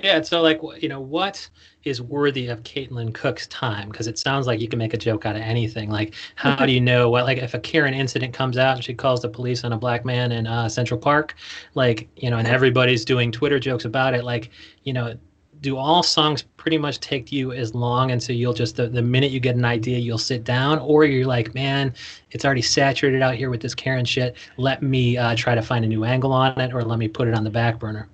Yeah, 0.04 0.22
so 0.22 0.42
like 0.42 0.60
you 0.82 0.90
know, 0.90 1.00
what 1.00 1.50
is 1.84 2.02
worthy 2.02 2.48
of 2.48 2.64
Caitlin 2.64 3.14
Cook's 3.14 3.48
time? 3.48 3.90
Because 3.90 4.08
it 4.08 4.18
sounds 4.18 4.48
like 4.48 4.60
you 4.60 4.68
can 4.68 4.80
make 4.80 4.94
a 4.94 4.98
joke 4.98 5.26
out 5.26 5.36
of 5.36 5.42
anything. 5.42 5.90
Like, 5.90 6.16
how 6.36 6.66
do 6.66 6.72
you 6.72 6.82
know 6.82 7.10
what? 7.10 7.26
Like, 7.26 7.38
if 7.38 7.54
a 7.54 7.60
Karen 7.60 7.94
incident 7.94 8.34
comes 8.34 8.58
out 8.58 8.76
and 8.76 8.84
she 8.84 8.94
calls 8.94 9.22
the 9.22 9.30
police 9.30 9.64
on 9.64 9.74
a 9.74 9.78
black 9.78 10.04
man 10.06 10.32
in 10.32 10.48
uh, 10.48 10.68
Central 10.70 11.00
Park, 11.00 11.36
like 11.76 12.08
you 12.16 12.30
know, 12.30 12.38
and 12.38 12.48
everybody's 12.48 13.06
doing 13.06 13.32
Twitter 13.32 13.60
jokes 13.60 13.86
about 13.86 14.14
it. 14.14 14.24
Like, 14.24 14.50
you 14.84 14.94
know, 14.94 15.16
do 15.62 15.78
all 15.78 16.04
songs 16.04 16.44
pretty 16.58 16.78
much 16.78 17.00
take 17.00 17.32
you 17.32 17.52
as 17.52 17.74
long, 17.74 18.12
and 18.12 18.22
so 18.22 18.34
you'll 18.34 18.54
just 18.54 18.76
the, 18.76 18.88
the 18.88 19.02
minute 19.02 19.32
you 19.32 19.40
get 19.40 19.56
an 19.56 19.66
idea, 19.66 19.98
you'll 19.98 20.18
sit 20.18 20.44
down, 20.44 20.80
or 20.80 21.06
you're 21.06 21.26
like, 21.26 21.54
man, 21.54 21.94
it's 22.32 22.46
already 22.46 22.62
saturated 22.62 23.22
out 23.22 23.36
here 23.36 23.50
with 23.50 23.62
this 23.62 23.76
Karen 23.76 24.06
shit. 24.06 24.36
Let 24.58 24.82
me 24.82 25.18
uh, 25.18 25.36
try 25.36 25.56
to 25.56 25.62
find 25.62 25.86
a 25.86 25.88
new 25.88 26.04
angle 26.04 26.34
on 26.34 26.60
it, 26.60 26.74
or 26.74 26.84
let 26.84 27.00
me 27.00 27.08
put 27.08 27.28
it 27.28 27.34
on 27.34 27.44
the 27.44 27.50
back 27.50 27.80
burner. 27.80 28.10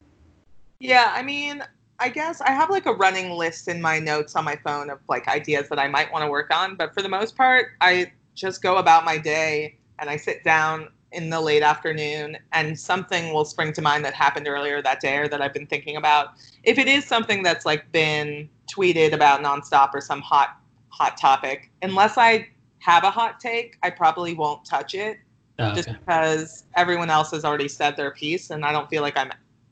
Yeah, 0.82 1.12
I 1.16 1.22
mean, 1.22 1.64
I 2.00 2.10
guess 2.10 2.42
I 2.42 2.50
have 2.50 2.72
like 2.72 2.88
a 2.88 2.94
running 2.94 3.30
list 3.30 3.68
in 3.68 3.80
my 3.80 4.00
notes 4.00 4.36
on 4.36 4.44
my 4.44 4.56
phone 4.56 4.90
of 4.90 5.00
like 5.08 5.28
ideas 5.28 5.70
that 5.70 5.78
I 5.78 5.88
might 5.88 6.12
want 6.12 6.26
to 6.26 6.28
work 6.32 6.52
on, 6.52 6.76
but 6.76 6.92
for 6.96 7.04
the 7.04 7.10
most 7.10 7.38
part, 7.38 7.74
I 7.82 8.12
just 8.34 8.64
go 8.64 8.78
about 8.78 9.06
my 9.06 9.20
day 9.20 9.78
and 10.00 10.10
I 10.10 10.18
sit 10.18 10.44
down 10.44 10.90
in 11.12 11.30
the 11.30 11.40
late 11.40 11.62
afternoon 11.62 12.36
and 12.54 12.80
something 12.80 13.32
will 13.32 13.46
spring 13.46 13.74
to 13.74 13.82
mind 13.82 14.04
that 14.06 14.16
happened 14.16 14.48
earlier 14.48 14.82
that 14.82 15.00
day 15.02 15.18
or 15.18 15.28
that 15.28 15.40
I've 15.40 15.54
been 15.54 15.68
thinking 15.68 15.98
about. 15.98 16.30
If 16.64 16.80
it 16.80 16.88
is 16.88 17.06
something 17.06 17.44
that's 17.44 17.66
like 17.66 17.92
been 17.92 18.50
tweeted 18.74 19.14
about 19.14 19.44
nonstop 19.44 19.94
or 19.94 20.02
some 20.02 20.22
hot 20.22 20.58
hot 20.90 21.16
topic, 21.16 21.70
unless 21.84 22.18
I 22.18 22.50
have 22.80 23.04
a 23.04 23.12
hot 23.12 23.40
take, 23.40 23.78
I 23.84 23.92
probably 23.92 24.34
won't 24.34 24.66
touch 24.66 24.96
it 24.96 25.20
Oh, 25.62 25.76
just 25.76 25.90
because 25.90 26.64
everyone 26.76 27.10
else 27.10 27.32
has 27.32 27.46
already 27.46 27.68
said 27.68 27.96
their 27.96 28.12
piece 28.12 28.50
and 28.50 28.66
I 28.66 28.72
don't 28.72 28.90
feel 28.90 29.02
like 29.02 29.18
I'm 29.18 29.32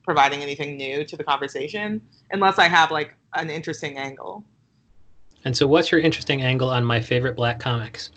providing 0.09 0.41
anything 0.41 0.75
new 0.75 1.05
to 1.05 1.15
the 1.15 1.23
conversation 1.23 2.01
unless 2.31 2.57
I 2.57 2.67
have 2.67 2.89
like 2.89 3.13
an 3.35 3.51
interesting 3.51 3.99
angle. 3.99 4.43
And 5.45 5.55
so, 5.55 5.67
what's 5.67 5.91
your 5.91 6.01
interesting 6.01 6.41
angle 6.41 6.67
on 6.71 6.83
my 6.83 6.99
favorite 6.99 7.35
black 7.35 7.59
comics? 7.59 8.09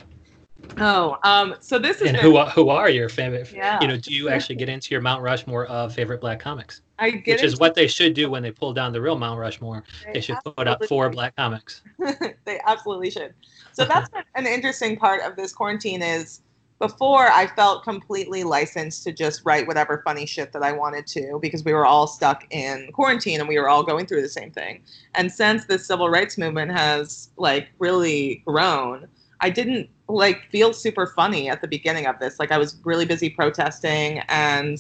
Oh, 0.79 1.19
um, 1.23 1.55
so 1.61 1.79
this 1.79 2.01
is 2.01 2.09
And 2.09 2.17
who 2.17 2.37
are- 2.39 2.49
who 2.49 2.71
are 2.71 2.89
your 2.89 3.11
favorite? 3.11 3.53
Yeah. 3.53 3.79
You 3.83 3.89
know, 3.89 3.99
do 3.99 4.11
you 4.15 4.31
actually 4.31 4.55
get 4.55 4.71
into 4.71 4.91
your 4.93 5.03
Mount 5.03 5.23
Rushmore 5.23 5.67
of 5.67 5.93
favorite 5.95 6.23
black 6.23 6.41
comics? 6.41 6.81
I 6.99 7.11
get 7.11 7.35
Which 7.35 7.43
is 7.45 7.59
what 7.61 7.75
they 7.75 7.87
should 7.87 8.15
do 8.15 8.31
when 8.31 8.43
they 8.43 8.53
pull 8.53 8.73
down 8.73 8.91
the 8.95 9.01
real 9.03 9.19
Mount 9.19 9.39
Rushmore. 9.39 9.85
They 10.15 10.23
should 10.23 10.37
put 10.57 10.67
up 10.67 10.83
four 10.87 11.09
absolutely- 11.09 11.15
black 11.15 11.37
comics. 11.37 11.83
they 12.47 12.59
absolutely 12.67 13.11
should. 13.11 13.35
So 13.75 13.85
that's 13.85 14.09
been 14.09 14.25
an 14.35 14.47
interesting 14.47 14.97
part 14.97 15.21
of 15.21 15.37
this 15.37 15.53
quarantine 15.53 16.01
is 16.01 16.41
before 16.83 17.31
I 17.31 17.47
felt 17.47 17.85
completely 17.85 18.43
licensed 18.43 19.05
to 19.05 19.13
just 19.13 19.43
write 19.45 19.69
whatever 19.69 20.03
funny 20.05 20.27
shit 20.27 20.53
that 20.53 20.65
I 20.65 20.73
wanted 20.73 21.07
to 21.07 21.39
because 21.41 21.63
we 21.63 21.73
were 21.73 21.87
all 21.87 22.09
stuck 22.09 22.45
in 22.51 22.91
quarantine 22.93 23.39
and 23.39 23.49
we 23.49 23.57
were 23.57 23.69
all 23.69 23.85
going 23.85 24.05
through 24.05 24.23
the 24.23 24.29
same 24.29 24.51
thing. 24.51 24.83
And 25.15 25.31
since 25.31 25.65
the 25.67 25.79
civil 25.79 26.11
rights 26.11 26.37
movement 26.37 26.73
has 26.73 27.31
like 27.37 27.69
really 27.79 28.43
grown, 28.45 29.07
I 29.41 29.49
didn't 29.51 29.91
like 30.09 30.51
feel 30.51 30.73
super 30.73 31.07
funny 31.07 31.49
at 31.49 31.61
the 31.61 31.69
beginning 31.69 32.07
of 32.07 32.19
this. 32.19 32.41
Like 32.41 32.51
I 32.51 32.59
was 32.59 32.77
really 32.83 33.05
busy 33.05 33.31
protesting 33.31 34.19
and 34.29 34.77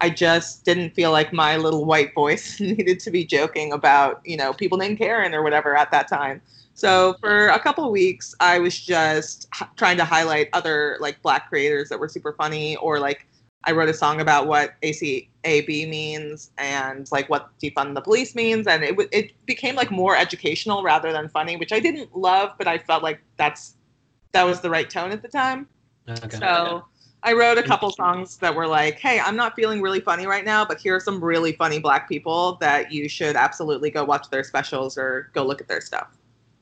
I 0.00 0.08
just 0.08 0.64
didn't 0.64 0.90
feel 0.90 1.10
like 1.10 1.32
my 1.32 1.56
little 1.56 1.84
white 1.84 2.14
voice 2.14 2.60
needed 2.60 3.00
to 3.00 3.10
be 3.10 3.24
joking 3.24 3.72
about, 3.72 4.20
you 4.24 4.36
know, 4.36 4.52
people 4.52 4.78
named 4.78 4.98
Karen 4.98 5.34
or 5.34 5.42
whatever 5.42 5.76
at 5.76 5.90
that 5.90 6.06
time. 6.06 6.42
So 6.74 7.14
for 7.20 7.48
a 7.48 7.58
couple 7.58 7.84
of 7.84 7.90
weeks, 7.90 8.34
I 8.40 8.58
was 8.58 8.78
just 8.78 9.48
h- 9.60 9.68
trying 9.76 9.96
to 9.98 10.04
highlight 10.04 10.48
other 10.52 10.96
like 11.00 11.20
black 11.22 11.48
creators 11.48 11.88
that 11.90 11.98
were 12.00 12.08
super 12.08 12.32
funny 12.32 12.76
or 12.76 12.98
like 12.98 13.26
I 13.64 13.72
wrote 13.72 13.90
a 13.90 13.94
song 13.94 14.20
about 14.20 14.46
what 14.46 14.74
ACAB 14.82 15.86
means 15.88 16.50
and 16.56 17.06
like 17.12 17.28
what 17.28 17.50
defund 17.62 17.94
the 17.94 18.00
police 18.00 18.34
means, 18.34 18.66
and 18.66 18.82
it 18.82 18.96
it 19.12 19.32
became 19.46 19.74
like 19.74 19.90
more 19.90 20.16
educational 20.16 20.82
rather 20.82 21.12
than 21.12 21.28
funny, 21.28 21.56
which 21.56 21.72
I 21.72 21.80
didn't 21.80 22.16
love, 22.16 22.52
but 22.56 22.66
I 22.66 22.78
felt 22.78 23.02
like 23.02 23.20
that's 23.36 23.76
that 24.32 24.44
was 24.44 24.60
the 24.60 24.70
right 24.70 24.88
tone 24.88 25.12
at 25.12 25.22
the 25.22 25.28
time. 25.28 25.68
Okay. 26.08 26.38
So 26.38 26.86
I 27.22 27.34
wrote 27.34 27.58
a 27.58 27.62
couple 27.62 27.90
songs 27.90 28.38
that 28.38 28.54
were 28.54 28.66
like, 28.66 28.98
"Hey, 28.98 29.20
I'm 29.20 29.36
not 29.36 29.54
feeling 29.56 29.82
really 29.82 30.00
funny 30.00 30.26
right 30.26 30.44
now, 30.44 30.64
but 30.64 30.78
here 30.80 30.96
are 30.96 31.00
some 31.00 31.22
really 31.22 31.52
funny 31.52 31.78
black 31.78 32.08
people 32.08 32.56
that 32.62 32.90
you 32.90 33.08
should 33.08 33.36
absolutely 33.36 33.90
go 33.90 34.04
watch 34.04 34.30
their 34.30 34.42
specials 34.44 34.96
or 34.96 35.30
go 35.34 35.44
look 35.44 35.60
at 35.60 35.68
their 35.68 35.82
stuff." 35.82 36.16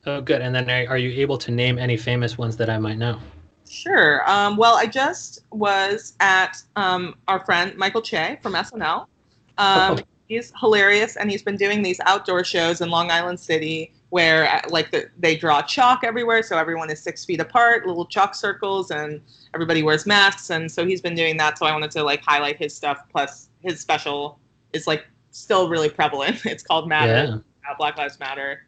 Oh, 0.09 0.23
good. 0.23 0.41
And 0.41 0.55
then 0.55 0.71
are 0.88 0.97
you 0.97 1.11
able 1.21 1.37
to 1.37 1.50
name 1.50 1.79
any 1.79 1.99
famous 1.99 2.38
ones 2.38 2.57
that 2.57 2.71
I 2.71 2.79
might 2.79 2.97
know? 2.97 3.21
Sure. 3.69 4.29
Um, 4.29 4.57
well, 4.57 4.75
I 4.75 4.87
just 4.87 5.41
was 5.53 6.15
at 6.21 6.57
um, 6.77 7.15
our 7.29 7.45
friend 7.45 7.77
Michael 7.77 8.00
Che 8.00 8.38
from 8.43 8.55
SNL. 8.55 9.03
Um, 9.03 9.07
oh. 9.59 9.99
He's 10.29 10.53
hilarious, 10.61 11.17
and 11.17 11.31
he's 11.31 11.43
been 11.43 11.57
doing 11.57 11.83
these 11.83 12.00
outdoor 12.07 12.43
shows 12.45 12.81
in 12.81 12.91
Long 12.91 13.11
Island 13.11 13.38
City 13.38 13.93
where 14.11 14.49
uh, 14.50 14.62
like 14.71 14.91
the, 14.91 15.11
they 15.19 15.37
draw 15.37 15.61
chalk 15.61 16.03
everywhere, 16.03 16.43
so 16.43 16.57
everyone 16.57 16.91
is 16.91 17.03
six 17.03 17.27
feet 17.27 17.41
apart, 17.41 17.87
little 17.87 18.07
chalk 18.07 18.35
circles, 18.35 18.91
and 18.91 19.21
everybody 19.55 19.83
wears 19.83 20.07
masks. 20.07 20.49
And 20.49 20.71
so 20.71 20.87
he's 20.87 21.03
been 21.03 21.15
doing 21.15 21.37
that. 21.37 21.59
So 21.59 21.67
I 21.67 21.73
wanted 21.73 21.91
to 21.91 22.03
like 22.03 22.23
highlight 22.23 22.57
his 22.57 22.75
stuff. 22.75 23.03
Plus, 23.11 23.50
his 23.61 23.81
special 23.81 24.38
is 24.73 24.87
like 24.87 25.07
still 25.31 25.69
really 25.69 25.91
prevalent. 25.91 26.41
It's 26.47 26.62
called 26.62 26.88
Matter. 26.88 27.43
Yeah. 27.67 27.75
Black 27.77 27.99
Lives 27.99 28.19
Matter. 28.19 28.67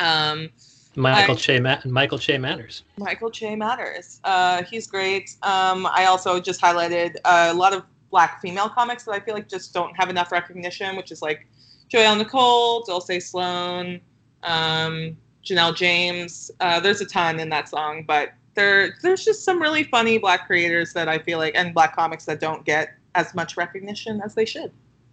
Um, 0.00 0.50
Michael 0.94 1.34
I, 1.34 1.38
Che 1.38 1.60
Michael 1.84 2.18
Che 2.18 2.38
matters. 2.38 2.84
Michael 2.98 3.30
Che 3.30 3.56
matters. 3.56 4.20
Uh, 4.24 4.62
he's 4.64 4.86
great. 4.86 5.36
Um, 5.42 5.86
I 5.86 6.06
also 6.06 6.40
just 6.40 6.60
highlighted 6.60 7.16
a 7.24 7.54
lot 7.54 7.72
of 7.72 7.84
black 8.10 8.40
female 8.40 8.68
comics 8.68 9.04
that 9.04 9.12
I 9.12 9.20
feel 9.20 9.34
like 9.34 9.48
just 9.48 9.72
don't 9.72 9.94
have 9.96 10.10
enough 10.10 10.30
recognition, 10.30 10.96
which 10.96 11.10
is 11.10 11.22
like 11.22 11.46
Joyelle 11.90 12.18
Nicole, 12.18 12.84
Dulcé 12.84 13.22
Sloan, 13.22 14.00
um, 14.42 15.16
Janelle 15.44 15.74
James. 15.74 16.50
Uh, 16.60 16.78
there's 16.78 17.00
a 17.00 17.06
ton 17.06 17.40
in 17.40 17.48
that 17.48 17.68
song, 17.68 18.04
but 18.06 18.30
there 18.54 18.94
there's 19.02 19.24
just 19.24 19.44
some 19.44 19.60
really 19.60 19.84
funny 19.84 20.18
black 20.18 20.46
creators 20.46 20.92
that 20.92 21.08
I 21.08 21.18
feel 21.18 21.38
like 21.38 21.54
and 21.54 21.72
black 21.72 21.96
comics 21.96 22.26
that 22.26 22.38
don't 22.38 22.64
get 22.64 22.94
as 23.14 23.34
much 23.34 23.56
recognition 23.56 24.20
as 24.22 24.34
they 24.34 24.44
should. 24.44 24.72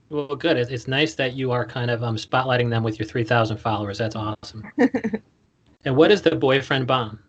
Well, 0.09 0.35
good. 0.35 0.57
It's 0.57 0.87
nice 0.87 1.13
that 1.15 1.33
you 1.33 1.51
are 1.51 1.65
kind 1.65 1.91
of 1.91 2.01
um, 2.03 2.15
spotlighting 2.15 2.69
them 2.69 2.81
with 2.83 2.97
your 2.97 3.07
3,000 3.07 3.57
followers. 3.57 3.99
That's 3.99 4.15
awesome. 4.15 4.63
and 5.85 5.95
what 5.95 6.11
is 6.11 6.21
the 6.21 6.35
boyfriend 6.35 6.87
bomb? 6.87 7.19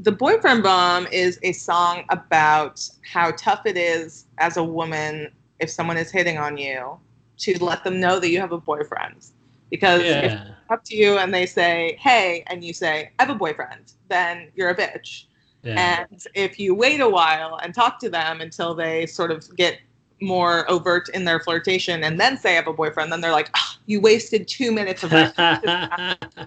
The 0.00 0.12
boyfriend 0.12 0.62
bomb 0.62 1.08
is 1.08 1.40
a 1.42 1.52
song 1.52 2.04
about 2.10 2.88
how 3.10 3.32
tough 3.32 3.62
it 3.66 3.76
is 3.76 4.26
as 4.38 4.56
a 4.56 4.62
woman 4.62 5.32
if 5.58 5.70
someone 5.70 5.96
is 5.96 6.10
hitting 6.10 6.38
on 6.38 6.56
you 6.56 6.98
to 7.38 7.64
let 7.64 7.82
them 7.82 7.98
know 7.98 8.20
that 8.20 8.30
you 8.30 8.40
have 8.40 8.52
a 8.52 8.58
boyfriend 8.58 9.26
because 9.70 10.02
yeah. 10.02 10.20
if 10.20 10.40
up 10.70 10.84
to 10.84 10.96
you 10.96 11.18
and 11.18 11.32
they 11.32 11.46
say, 11.46 11.96
hey, 12.00 12.44
and 12.46 12.62
you 12.62 12.72
say, 12.72 13.10
I 13.18 13.24
have 13.24 13.34
a 13.34 13.38
boyfriend, 13.38 13.92
then 14.08 14.50
you're 14.54 14.70
a 14.70 14.76
bitch. 14.76 15.24
Yeah. 15.62 16.04
And 16.10 16.24
if 16.34 16.58
you 16.58 16.74
wait 16.74 17.00
a 17.00 17.08
while 17.08 17.58
and 17.62 17.74
talk 17.74 17.98
to 18.00 18.08
them 18.08 18.40
until 18.40 18.74
they 18.74 19.06
sort 19.06 19.30
of 19.30 19.44
get 19.56 19.78
more 20.20 20.68
overt 20.70 21.08
in 21.10 21.24
their 21.24 21.40
flirtation 21.40 22.04
and 22.04 22.18
then 22.20 22.36
say 22.36 22.52
I 22.52 22.54
have 22.54 22.68
a 22.68 22.72
boyfriend, 22.72 23.10
then 23.10 23.20
they're 23.20 23.32
like, 23.32 23.50
oh, 23.56 23.74
you 23.86 24.00
wasted 24.00 24.46
two 24.46 24.72
minutes 24.72 25.02
of 25.02 25.12
my 25.12 26.16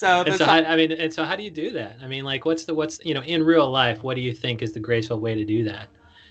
So, 0.00 0.24
so 0.34 0.46
how, 0.46 0.54
I 0.54 0.76
mean, 0.76 0.92
and 0.92 1.12
so 1.12 1.24
how 1.24 1.36
do 1.36 1.42
you 1.42 1.50
do 1.50 1.72
that? 1.72 1.98
I 2.02 2.06
mean, 2.06 2.24
like, 2.24 2.46
what's 2.46 2.64
the 2.64 2.72
what's 2.72 2.98
you 3.04 3.12
know 3.12 3.20
in 3.20 3.42
real 3.42 3.70
life? 3.70 4.02
What 4.02 4.14
do 4.14 4.22
you 4.22 4.32
think 4.32 4.62
is 4.62 4.72
the 4.72 4.80
graceful 4.80 5.20
way 5.20 5.34
to 5.34 5.44
do 5.44 5.62
that? 5.64 5.88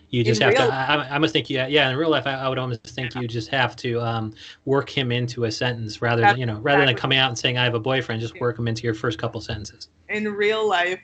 You 0.09 0.23
just 0.23 0.41
in 0.41 0.47
have 0.47 0.57
real- 0.57 0.71
to. 0.71 0.73
I, 0.73 1.15
I, 1.15 1.17
must 1.19 1.33
think. 1.33 1.51
Yeah, 1.51 1.67
yeah. 1.67 1.87
In 1.87 1.95
real 1.95 2.09
life, 2.09 2.25
I, 2.25 2.33
I 2.33 2.49
would 2.49 2.57
almost 2.57 2.83
think 2.87 3.13
you 3.13 3.27
just 3.27 3.47
have 3.49 3.75
to 3.75 4.01
um, 4.01 4.33
work 4.65 4.89
him 4.89 5.11
into 5.11 5.43
a 5.43 5.51
sentence 5.51 6.01
rather 6.01 6.23
than 6.23 6.39
you 6.39 6.47
know 6.47 6.57
rather 6.61 6.83
than 6.83 6.95
coming 6.95 7.19
out 7.19 7.29
and 7.29 7.37
saying 7.37 7.59
I 7.59 7.63
have 7.63 7.75
a 7.75 7.79
boyfriend. 7.79 8.21
Just 8.21 8.39
work 8.39 8.57
him 8.57 8.67
into 8.67 8.81
your 8.81 8.95
first 8.95 9.19
couple 9.19 9.39
sentences. 9.39 9.89
In 10.09 10.23
real 10.33 10.67
life, 10.67 10.99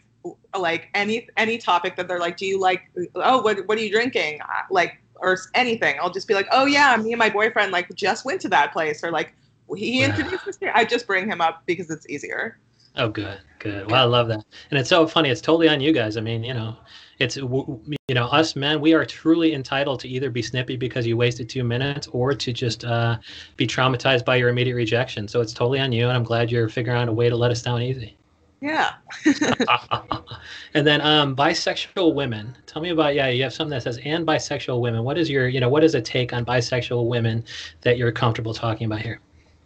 like 0.57 0.89
any 0.95 1.29
any 1.37 1.59
topic 1.59 1.95
that 1.97 2.07
they're 2.07 2.19
like, 2.19 2.35
do 2.35 2.47
you 2.47 2.59
like? 2.59 2.81
Oh, 3.13 3.43
what 3.43 3.59
what 3.67 3.77
are 3.77 3.81
you 3.81 3.91
drinking? 3.91 4.41
Uh, 4.41 4.61
like 4.71 4.99
or 5.17 5.37
anything. 5.53 5.97
I'll 6.01 6.11
just 6.11 6.27
be 6.27 6.33
like, 6.33 6.47
oh 6.51 6.65
yeah, 6.65 6.97
me 6.97 7.11
and 7.11 7.19
my 7.19 7.29
boyfriend 7.29 7.71
like 7.71 7.93
just 7.93 8.25
went 8.25 8.41
to 8.41 8.49
that 8.49 8.73
place, 8.73 9.03
or 9.03 9.11
like 9.11 9.35
he 9.75 10.03
introduced 10.03 10.47
us 10.47 10.57
here. 10.57 10.71
I 10.75 10.85
just 10.85 11.07
bring 11.07 11.29
him 11.29 11.41
up 11.41 11.63
because 11.65 11.89
it's 11.89 12.07
easier. 12.09 12.59
Oh, 12.97 13.09
good, 13.09 13.39
good. 13.59 13.89
Well, 13.91 14.01
I 14.01 14.05
love 14.05 14.27
that, 14.29 14.45
and 14.71 14.79
it's 14.79 14.89
so 14.89 15.05
funny. 15.05 15.29
It's 15.29 15.41
totally 15.41 15.67
on 15.67 15.81
you 15.81 15.91
guys. 15.91 16.17
I 16.17 16.21
mean, 16.21 16.43
you 16.43 16.53
know, 16.53 16.77
it's 17.19 17.37
you 17.37 17.89
know 18.09 18.25
us 18.25 18.55
men 18.55 18.81
we 18.81 18.93
are 18.93 19.05
truly 19.05 19.53
entitled 19.53 19.99
to 20.01 20.07
either 20.07 20.29
be 20.29 20.41
snippy 20.41 20.75
because 20.75 21.07
you 21.07 21.15
wasted 21.15 21.49
two 21.49 21.63
minutes 21.63 22.07
or 22.07 22.33
to 22.33 22.51
just 22.51 22.83
uh, 22.85 23.17
be 23.57 23.65
traumatized 23.65 24.25
by 24.25 24.35
your 24.35 24.49
immediate 24.49 24.75
rejection 24.75 25.27
so 25.27 25.41
it's 25.41 25.53
totally 25.53 25.79
on 25.79 25.91
you 25.91 26.07
and 26.07 26.15
i'm 26.15 26.23
glad 26.23 26.51
you're 26.51 26.69
figuring 26.69 26.99
out 26.99 27.07
a 27.07 27.13
way 27.13 27.29
to 27.29 27.35
let 27.35 27.51
us 27.51 27.61
down 27.61 27.81
easy 27.81 28.17
yeah 28.61 28.93
and 30.73 30.85
then 30.85 31.01
um, 31.01 31.35
bisexual 31.35 32.13
women 32.13 32.55
tell 32.65 32.81
me 32.81 32.89
about 32.89 33.15
yeah 33.15 33.27
you 33.27 33.43
have 33.43 33.53
something 33.53 33.71
that 33.71 33.83
says 33.83 33.99
and 34.03 34.25
bisexual 34.27 34.81
women 34.81 35.03
what 35.03 35.17
is 35.17 35.29
your 35.29 35.47
you 35.47 35.59
know 35.59 35.69
what 35.69 35.83
is 35.83 35.95
a 35.95 36.01
take 36.01 36.33
on 36.33 36.45
bisexual 36.45 37.07
women 37.07 37.43
that 37.81 37.97
you're 37.97 38.11
comfortable 38.11 38.53
talking 38.53 38.85
about 38.85 39.01
here 39.01 39.19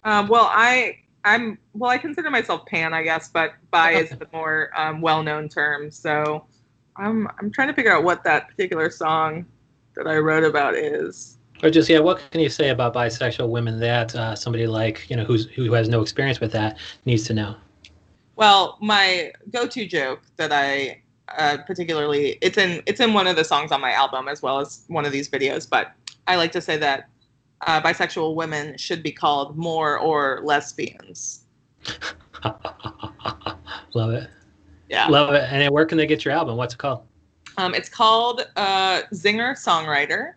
um, 0.09 0.27
well 0.27 0.49
i 0.51 0.97
i'm 1.25 1.57
well 1.73 1.89
i 1.91 1.97
consider 1.97 2.29
myself 2.29 2.65
pan 2.65 2.93
i 2.93 3.03
guess 3.03 3.29
but 3.29 3.53
bi 3.71 3.91
is 3.91 4.09
the 4.19 4.27
more 4.33 4.71
um, 4.75 5.01
well-known 5.01 5.47
term 5.47 5.89
so 5.91 6.45
I'm 6.99 7.27
I'm 7.39 7.51
trying 7.51 7.69
to 7.69 7.73
figure 7.73 7.91
out 7.91 8.03
what 8.03 8.23
that 8.25 8.49
particular 8.49 8.89
song 8.89 9.45
that 9.95 10.07
I 10.07 10.17
wrote 10.17 10.43
about 10.43 10.75
is. 10.75 11.37
Or 11.63 11.69
just 11.69 11.89
yeah, 11.89 11.99
what 11.99 12.21
can 12.31 12.41
you 12.41 12.49
say 12.49 12.69
about 12.69 12.93
bisexual 12.93 13.49
women 13.49 13.79
that 13.79 14.15
uh, 14.15 14.35
somebody 14.35 14.67
like 14.67 15.09
you 15.09 15.15
know 15.15 15.23
who's 15.23 15.45
who 15.47 15.71
has 15.73 15.89
no 15.89 16.01
experience 16.01 16.39
with 16.39 16.51
that 16.51 16.77
needs 17.05 17.23
to 17.25 17.33
know? 17.33 17.55
Well, 18.35 18.77
my 18.81 19.31
go-to 19.51 19.85
joke 19.85 20.21
that 20.37 20.51
I 20.51 21.01
uh, 21.37 21.57
particularly 21.65 22.37
it's 22.41 22.57
in 22.57 22.81
it's 22.85 22.99
in 22.99 23.13
one 23.13 23.27
of 23.27 23.35
the 23.35 23.43
songs 23.43 23.71
on 23.71 23.81
my 23.81 23.91
album 23.91 24.27
as 24.27 24.41
well 24.41 24.59
as 24.59 24.83
one 24.87 25.05
of 25.05 25.11
these 25.11 25.29
videos, 25.29 25.69
but 25.69 25.93
I 26.27 26.35
like 26.35 26.51
to 26.53 26.61
say 26.61 26.77
that 26.77 27.09
uh, 27.61 27.81
bisexual 27.81 28.35
women 28.35 28.77
should 28.77 29.03
be 29.03 29.11
called 29.11 29.57
more 29.57 29.99
or 29.99 30.41
lesbians. 30.43 31.45
Love 33.93 34.11
it. 34.11 34.29
Yeah. 34.89 35.07
Love 35.07 35.33
it. 35.33 35.43
And 35.51 35.71
where 35.73 35.85
can 35.85 35.97
they 35.97 36.07
get 36.07 36.25
your 36.25 36.33
album? 36.33 36.57
What's 36.57 36.73
it 36.73 36.77
called? 36.77 37.03
Um, 37.57 37.75
it's 37.75 37.89
called 37.89 38.47
uh, 38.55 39.01
Zinger 39.13 39.53
Songwriter. 39.53 40.33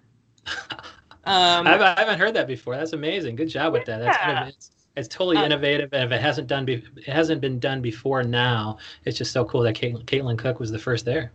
Um, 1.25 1.69
I, 1.69 1.95
haven't, 1.97 2.19
heard 2.19 2.35
that 2.35 2.49
before. 2.49 2.75
That's 2.75 2.95
amazing. 2.95 3.37
Good 3.37 3.49
job 3.49 3.73
with 3.73 3.85
that. 3.85 3.99
That's 3.99 4.19
yeah. 4.19 4.49
it's, 4.49 4.71
it's 4.97 5.09
totally 5.09 5.37
uh, 5.37 5.45
innovative, 5.45 5.93
and 5.93 6.03
if 6.03 6.11
it 6.11 6.21
hasn't 6.21 6.49
done, 6.49 6.65
be, 6.65 6.85
it 6.97 7.05
hasn't 7.07 7.41
been 7.41 7.61
done 7.61 7.81
before 7.81 8.25
now, 8.25 8.79
it's 9.05 9.17
just 9.17 9.31
so 9.31 9.45
cool 9.45 9.61
that 9.63 9.77
Caitlin, 9.77 10.05
Caitlin 10.05 10.37
Cook 10.37 10.59
was 10.59 10.73
the 10.73 10.81
first 10.81 11.05
there. 11.05 11.31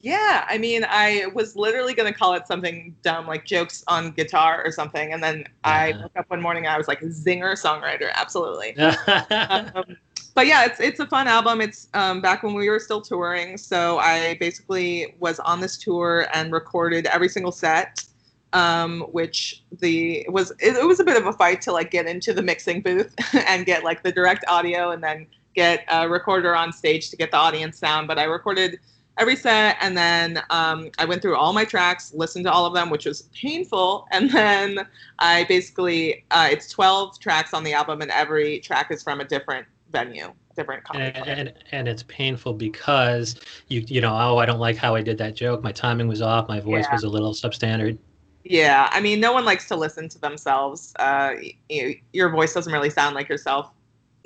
Yeah, 0.00 0.46
I 0.48 0.58
mean, 0.58 0.84
I 0.88 1.26
was 1.34 1.56
literally 1.56 1.94
going 1.94 2.12
to 2.12 2.16
call 2.16 2.34
it 2.34 2.46
something 2.46 2.94
dumb, 3.02 3.26
like 3.26 3.44
jokes 3.44 3.82
on 3.88 4.12
guitar 4.12 4.62
or 4.64 4.70
something, 4.70 5.12
and 5.12 5.22
then 5.22 5.38
yeah. 5.38 5.46
I 5.64 5.92
woke 6.00 6.12
up 6.16 6.30
one 6.30 6.42
morning 6.42 6.66
and 6.66 6.74
I 6.74 6.78
was 6.78 6.86
like, 6.86 7.00
Zinger 7.00 7.52
Songwriter, 7.54 8.12
absolutely. 8.12 8.76
um, 8.76 9.96
but 10.36 10.46
yeah, 10.46 10.66
it's 10.66 10.80
it's 10.80 11.00
a 11.00 11.06
fun 11.06 11.26
album. 11.26 11.62
It's 11.62 11.88
um, 11.94 12.20
back 12.20 12.42
when 12.42 12.52
we 12.52 12.68
were 12.68 12.78
still 12.78 13.00
touring, 13.00 13.56
so 13.56 13.98
I 13.98 14.36
basically 14.38 15.16
was 15.18 15.40
on 15.40 15.60
this 15.60 15.78
tour 15.78 16.28
and 16.34 16.52
recorded 16.52 17.06
every 17.06 17.30
single 17.30 17.52
set. 17.52 18.04
Um, 18.52 19.00
which 19.10 19.64
the 19.80 20.26
was 20.28 20.50
it, 20.60 20.76
it 20.76 20.86
was 20.86 21.00
a 21.00 21.04
bit 21.04 21.16
of 21.16 21.26
a 21.26 21.32
fight 21.32 21.60
to 21.62 21.72
like 21.72 21.90
get 21.90 22.06
into 22.06 22.32
the 22.32 22.42
mixing 22.42 22.80
booth 22.80 23.14
and 23.48 23.66
get 23.66 23.82
like 23.82 24.02
the 24.02 24.12
direct 24.12 24.44
audio 24.46 24.90
and 24.90 25.02
then 25.02 25.26
get 25.54 25.84
a 25.88 26.08
recorder 26.08 26.54
on 26.54 26.72
stage 26.72 27.10
to 27.10 27.16
get 27.16 27.30
the 27.30 27.36
audience 27.38 27.78
sound. 27.78 28.06
But 28.06 28.18
I 28.18 28.24
recorded 28.24 28.78
every 29.18 29.36
set 29.36 29.76
and 29.80 29.96
then 29.96 30.42
um, 30.50 30.90
I 30.98 31.04
went 31.04 31.22
through 31.22 31.36
all 31.36 31.52
my 31.52 31.64
tracks, 31.64 32.12
listened 32.14 32.44
to 32.44 32.52
all 32.52 32.66
of 32.66 32.74
them, 32.74 32.90
which 32.90 33.06
was 33.06 33.22
painful. 33.34 34.06
And 34.10 34.30
then 34.32 34.86
I 35.18 35.44
basically, 35.44 36.24
uh, 36.30 36.48
it's 36.50 36.70
12 36.70 37.18
tracks 37.18 37.54
on 37.54 37.64
the 37.64 37.72
album, 37.72 38.02
and 38.02 38.10
every 38.10 38.60
track 38.60 38.90
is 38.90 39.02
from 39.02 39.20
a 39.20 39.24
different 39.24 39.66
venue 39.92 40.32
different 40.56 40.82
and, 40.94 41.16
and, 41.28 41.54
and 41.72 41.86
it's 41.86 42.02
painful 42.04 42.54
because 42.54 43.38
you 43.68 43.84
you 43.86 44.00
know 44.00 44.14
oh 44.14 44.38
I 44.38 44.46
don't 44.46 44.58
like 44.58 44.76
how 44.76 44.94
I 44.94 45.02
did 45.02 45.18
that 45.18 45.36
joke. 45.36 45.62
My 45.62 45.70
timing 45.70 46.08
was 46.08 46.22
off. 46.22 46.48
My 46.48 46.60
voice 46.60 46.86
yeah. 46.88 46.94
was 46.94 47.04
a 47.04 47.08
little 47.08 47.34
substandard. 47.34 47.98
Yeah. 48.42 48.88
I 48.90 49.00
mean 49.02 49.20
no 49.20 49.32
one 49.32 49.44
likes 49.44 49.68
to 49.68 49.76
listen 49.76 50.08
to 50.08 50.18
themselves. 50.18 50.94
Uh, 50.98 51.34
you, 51.68 52.00
your 52.14 52.30
voice 52.30 52.54
doesn't 52.54 52.72
really 52.72 52.88
sound 52.88 53.14
like 53.14 53.28
yourself 53.28 53.70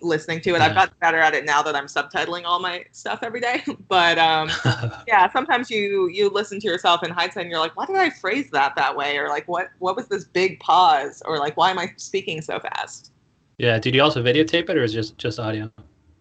listening 0.02 0.40
to 0.42 0.50
it 0.50 0.58
yeah. 0.58 0.66
I've 0.66 0.74
gotten 0.74 0.94
better 1.00 1.18
at 1.18 1.34
it 1.34 1.44
now 1.44 1.62
that 1.62 1.76
I'm 1.76 1.86
subtitling 1.86 2.44
all 2.44 2.60
my 2.60 2.84
stuff 2.92 3.20
every 3.22 3.40
day 3.40 3.62
but 3.88 4.18
um, 4.18 4.50
yeah 5.08 5.30
sometimes 5.32 5.70
you 5.70 6.08
you 6.08 6.28
listen 6.28 6.60
to 6.60 6.66
yourself 6.66 7.02
in 7.02 7.10
hindsight 7.10 7.42
and 7.42 7.50
you're 7.50 7.60
like 7.60 7.76
why 7.76 7.86
did 7.86 7.96
I 7.96 8.10
phrase 8.10 8.50
that 8.50 8.74
that 8.76 8.96
way 8.96 9.18
or 9.18 9.28
like 9.28 9.46
what 9.48 9.68
what 9.78 9.96
was 9.96 10.08
this 10.08 10.24
big 10.24 10.60
pause 10.60 11.22
or 11.24 11.38
like 11.38 11.56
why 11.56 11.70
am 11.70 11.78
I 11.78 11.92
speaking 11.96 12.40
so 12.40 12.58
fast 12.60 13.12
yeah. 13.60 13.78
Did 13.78 13.94
you 13.94 14.02
also 14.02 14.22
videotape 14.22 14.70
it, 14.70 14.78
or 14.78 14.82
is 14.82 14.94
it 14.94 14.96
just 14.96 15.18
just 15.18 15.38
audio? 15.38 15.70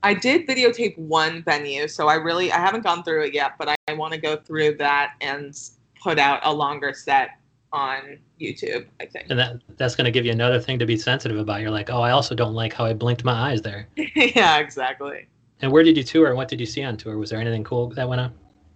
I 0.04 0.14
did 0.14 0.46
videotape 0.46 0.98
one 0.98 1.42
venue, 1.42 1.88
so 1.88 2.10
I 2.10 2.16
really 2.16 2.52
I 2.52 2.58
haven't 2.58 2.84
gone 2.84 3.02
through 3.02 3.24
it 3.24 3.34
yet, 3.34 3.54
but 3.58 3.70
I, 3.70 3.76
I 3.88 3.94
want 3.94 4.14
to 4.14 4.20
go 4.20 4.36
through 4.36 4.76
that 4.76 5.14
and 5.22 5.58
put 6.04 6.20
out 6.20 6.42
a 6.44 6.54
longer 6.54 6.94
set 6.94 7.39
on 7.72 8.18
YouTube. 8.40 8.86
I 9.00 9.06
think. 9.06 9.28
And 9.30 9.40
that 9.40 9.62
that's 9.78 9.96
going 9.96 10.06
to 10.06 10.12
give 10.12 10.26
you 10.26 10.32
another 10.32 10.60
thing 10.60 10.80
to 10.80 10.86
be 10.86 10.98
sensitive 10.98 11.38
about. 11.38 11.62
You're 11.62 11.72
like, 11.72 11.90
oh, 11.90 12.02
I 12.02 12.12
also 12.12 12.36
don't 12.36 12.54
like 12.54 12.74
how 12.74 12.86
I 12.86 12.94
blinked 12.94 13.24
my 13.24 13.52
eyes 13.52 13.62
there. 13.62 13.88
yeah, 13.96 14.60
exactly. 14.60 15.28
And 15.62 15.72
where 15.72 15.84
did 15.84 15.98
you 15.98 16.04
tour? 16.04 16.28
And 16.28 16.38
what 16.38 16.48
did 16.48 16.60
you 16.60 16.66
see 16.66 16.84
on 16.84 16.98
tour? 16.98 17.18
Was 17.18 17.30
there 17.30 17.40
anything 17.40 17.64
cool 17.64 17.90
that 17.90 18.08
went 18.08 18.22
on? 18.22 18.34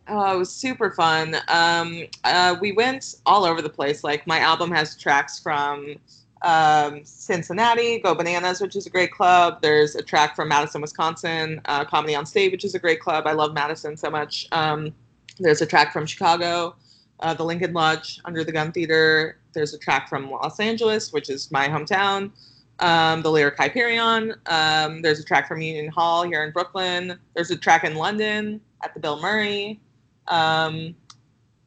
Oh, 0.08 0.36
it 0.36 0.38
was 0.38 0.52
super 0.52 0.92
fun. 0.92 1.38
Um, 1.48 2.04
uh, 2.26 2.58
we 2.60 2.74
went 2.74 3.16
all 3.26 3.46
over 3.46 3.62
the 3.62 3.70
place. 3.70 4.04
Like 4.04 4.28
my 4.28 4.40
album 4.40 4.70
has 4.72 4.98
tracks 4.98 5.40
from 5.40 5.96
um, 6.42 7.02
Cincinnati, 7.06 8.00
Go 8.00 8.14
Bananas, 8.14 8.60
which 8.60 8.76
is 8.76 8.86
a 8.86 8.90
great 8.90 9.12
club. 9.12 9.62
There's 9.62 9.96
a 9.96 10.02
track 10.02 10.36
from 10.36 10.50
Madison, 10.50 10.82
Wisconsin, 10.82 11.62
uh, 11.66 11.86
Comedy 11.86 12.16
on 12.16 12.26
State, 12.26 12.52
which 12.52 12.66
is 12.66 12.76
a 12.76 12.80
great 12.80 13.00
club. 13.00 13.26
I 13.28 13.32
love 13.32 13.54
Madison 13.54 13.96
so 13.96 14.10
much. 14.10 14.48
Um, 14.52 14.94
there's 15.40 15.62
a 15.62 15.66
track 15.66 15.94
from 15.94 16.06
Chicago, 16.06 16.76
uh, 17.20 17.34
the 17.34 17.44
Lincoln 17.44 17.74
Lodge, 17.74 18.20
Under 18.26 18.44
the 18.44 18.52
Gun 18.52 18.72
Theater. 18.72 19.38
There's 19.54 19.74
a 19.74 19.78
track 19.78 20.10
from 20.10 20.30
Los 20.30 20.60
Angeles, 20.60 21.14
which 21.14 21.30
is 21.30 21.52
my 21.52 21.68
hometown, 21.68 22.32
um, 22.80 23.22
the 23.22 23.32
Lyric 23.32 23.58
Hyperion. 23.58 24.36
Um, 24.48 25.02
there's 25.02 25.20
a 25.20 25.24
track 25.24 25.48
from 25.48 25.62
Union 25.62 25.88
Hall 25.88 26.24
here 26.24 26.44
in 26.44 26.52
Brooklyn. 26.52 27.20
There's 27.36 27.52
a 27.52 27.58
track 27.58 27.84
in 27.84 27.96
London 27.96 28.60
at 28.84 28.94
the 28.94 29.00
Bill 29.00 29.22
Murray. 29.22 29.80
Um, 30.28 30.96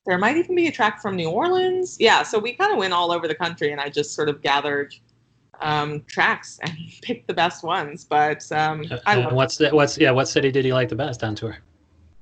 there 0.07 0.19
might 0.19 0.37
even 0.37 0.55
be 0.55 0.69
a 0.69 0.73
track 0.73 1.03
from 1.03 1.17
New 1.17 1.31
Orleans. 1.31 1.97
Yeah, 1.99 2.23
so 2.23 2.39
we 2.39 2.55
kind 2.55 2.73
of 2.73 2.79
went 2.79 2.93
all 2.93 3.11
over 3.11 3.27
the 3.27 3.35
country, 3.35 3.73
and 3.73 3.81
I 3.81 3.89
just 3.89 4.15
sort 4.15 4.29
of 4.29 4.41
gathered 4.41 4.95
um, 5.61 6.03
tracks 6.07 6.59
and 6.63 6.73
picked 7.03 7.27
the 7.27 7.35
best 7.35 7.65
ones. 7.65 8.05
But 8.05 8.51
um, 8.53 8.85
I 9.05 9.23
uh, 9.23 9.35
what's 9.35 9.59
the, 9.59 9.71
what's 9.71 9.99
yeah, 9.99 10.13
what 10.13 10.29
city 10.29 10.51
did 10.51 10.65
you 10.65 10.75
like 10.75 10.89
the 10.89 10.97
best 10.97 11.25
on 11.25 11.35
tour? 11.35 11.59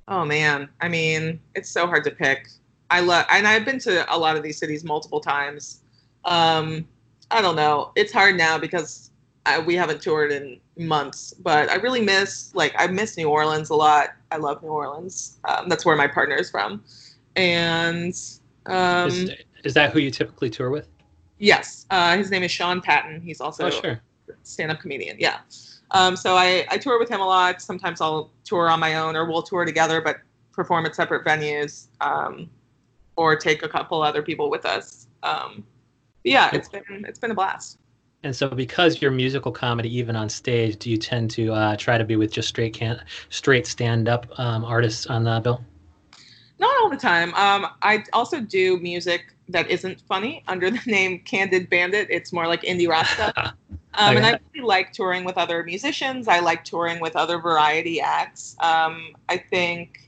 Oh 0.07 0.25
man, 0.25 0.69
I 0.81 0.87
mean, 0.87 1.39
it's 1.55 1.69
so 1.69 1.87
hard 1.87 2.03
to 2.05 2.11
pick. 2.11 2.49
I 2.89 2.99
love, 2.99 3.25
and 3.29 3.47
I've 3.47 3.65
been 3.65 3.79
to 3.79 4.13
a 4.13 4.17
lot 4.17 4.37
of 4.37 4.43
these 4.43 4.57
cities 4.57 4.83
multiple 4.83 5.19
times. 5.19 5.81
Um, 6.23 6.87
I 7.31 7.41
don't 7.41 7.55
know. 7.55 7.91
It's 7.95 8.13
hard 8.13 8.37
now 8.37 8.57
because 8.57 9.11
I, 9.45 9.59
we 9.59 9.75
haven't 9.75 10.01
toured 10.01 10.31
in 10.31 10.59
months, 10.77 11.33
but 11.33 11.69
I 11.69 11.75
really 11.75 12.01
miss 12.01 12.53
like 12.53 12.73
I 12.77 12.87
miss 12.87 13.17
New 13.17 13.29
Orleans 13.29 13.69
a 13.69 13.75
lot. 13.75 14.09
I 14.31 14.37
love 14.37 14.61
New 14.61 14.69
Orleans. 14.69 15.37
Um, 15.45 15.69
that's 15.69 15.85
where 15.85 15.95
my 15.95 16.07
partner 16.07 16.35
is 16.35 16.49
from, 16.49 16.83
and 17.35 18.15
um, 18.65 19.07
is, 19.07 19.31
is, 19.63 19.73
that 19.73 19.91
who 19.91 19.99
you 19.99 20.11
typically 20.11 20.49
tour 20.49 20.69
with? 20.69 20.87
Yes, 21.37 21.85
uh, 21.89 22.17
his 22.17 22.31
name 22.31 22.43
is 22.43 22.51
Sean 22.51 22.81
Patton. 22.81 23.21
He's 23.21 23.41
also 23.41 23.65
oh, 23.65 23.69
sure. 23.69 24.01
a 24.29 24.33
stand-up 24.43 24.79
comedian. 24.79 25.17
Yeah. 25.19 25.39
Um, 25.91 26.15
so 26.15 26.35
I, 26.35 26.65
I 26.69 26.77
tour 26.77 26.97
with 26.97 27.09
him 27.09 27.21
a 27.21 27.25
lot. 27.25 27.61
Sometimes 27.61 28.01
I'll 28.01 28.31
tour 28.43 28.69
on 28.69 28.79
my 28.79 28.95
own, 28.95 29.15
or 29.15 29.25
we'll 29.25 29.43
tour 29.43 29.65
together, 29.65 30.01
but 30.01 30.17
perform 30.51 30.85
at 30.85 30.95
separate 30.95 31.25
venues, 31.25 31.87
um, 32.01 32.49
or 33.15 33.35
take 33.35 33.63
a 33.63 33.69
couple 33.69 34.01
other 34.01 34.21
people 34.21 34.49
with 34.49 34.65
us. 34.65 35.07
Um, 35.23 35.63
yeah, 36.23 36.49
it's 36.53 36.69
been 36.69 37.05
it's 37.07 37.19
been 37.19 37.31
a 37.31 37.35
blast. 37.35 37.77
And 38.23 38.35
so, 38.35 38.49
because 38.49 39.01
you're 39.01 39.11
musical 39.11 39.51
comedy, 39.51 39.95
even 39.97 40.15
on 40.15 40.29
stage, 40.29 40.77
do 40.77 40.89
you 40.89 40.97
tend 40.97 41.29
to 41.31 41.53
uh, 41.53 41.75
try 41.75 41.99
to 41.99 42.03
be 42.03 42.15
with 42.15 42.31
just 42.31 42.49
straight 42.49 42.73
can 42.73 42.99
straight 43.29 43.67
stand 43.67 44.09
up 44.09 44.27
um, 44.39 44.65
artists 44.65 45.05
on 45.05 45.23
the 45.23 45.39
bill? 45.39 45.63
Not 46.57 46.75
all 46.81 46.89
the 46.89 46.97
time. 46.97 47.33
Um, 47.35 47.67
I 47.83 48.03
also 48.13 48.41
do 48.41 48.79
music 48.79 49.35
that 49.49 49.69
isn't 49.69 50.01
funny 50.07 50.43
under 50.47 50.71
the 50.71 50.81
name 50.87 51.19
Candid 51.19 51.69
Bandit. 51.69 52.07
It's 52.09 52.33
more 52.33 52.47
like 52.47 52.63
indie 52.63 52.89
rock 52.89 53.05
stuff. 53.05 53.33
Um. 53.97 54.17
And 54.17 54.25
I 54.25 54.37
really 54.53 54.67
like 54.67 54.91
touring 54.91 55.23
with 55.23 55.37
other 55.37 55.63
musicians. 55.63 56.27
I 56.27 56.39
like 56.39 56.65
touring 56.65 56.99
with 56.99 57.15
other 57.15 57.39
variety 57.39 58.01
acts. 58.01 58.57
Um, 58.59 59.15
I 59.29 59.37
think 59.37 60.04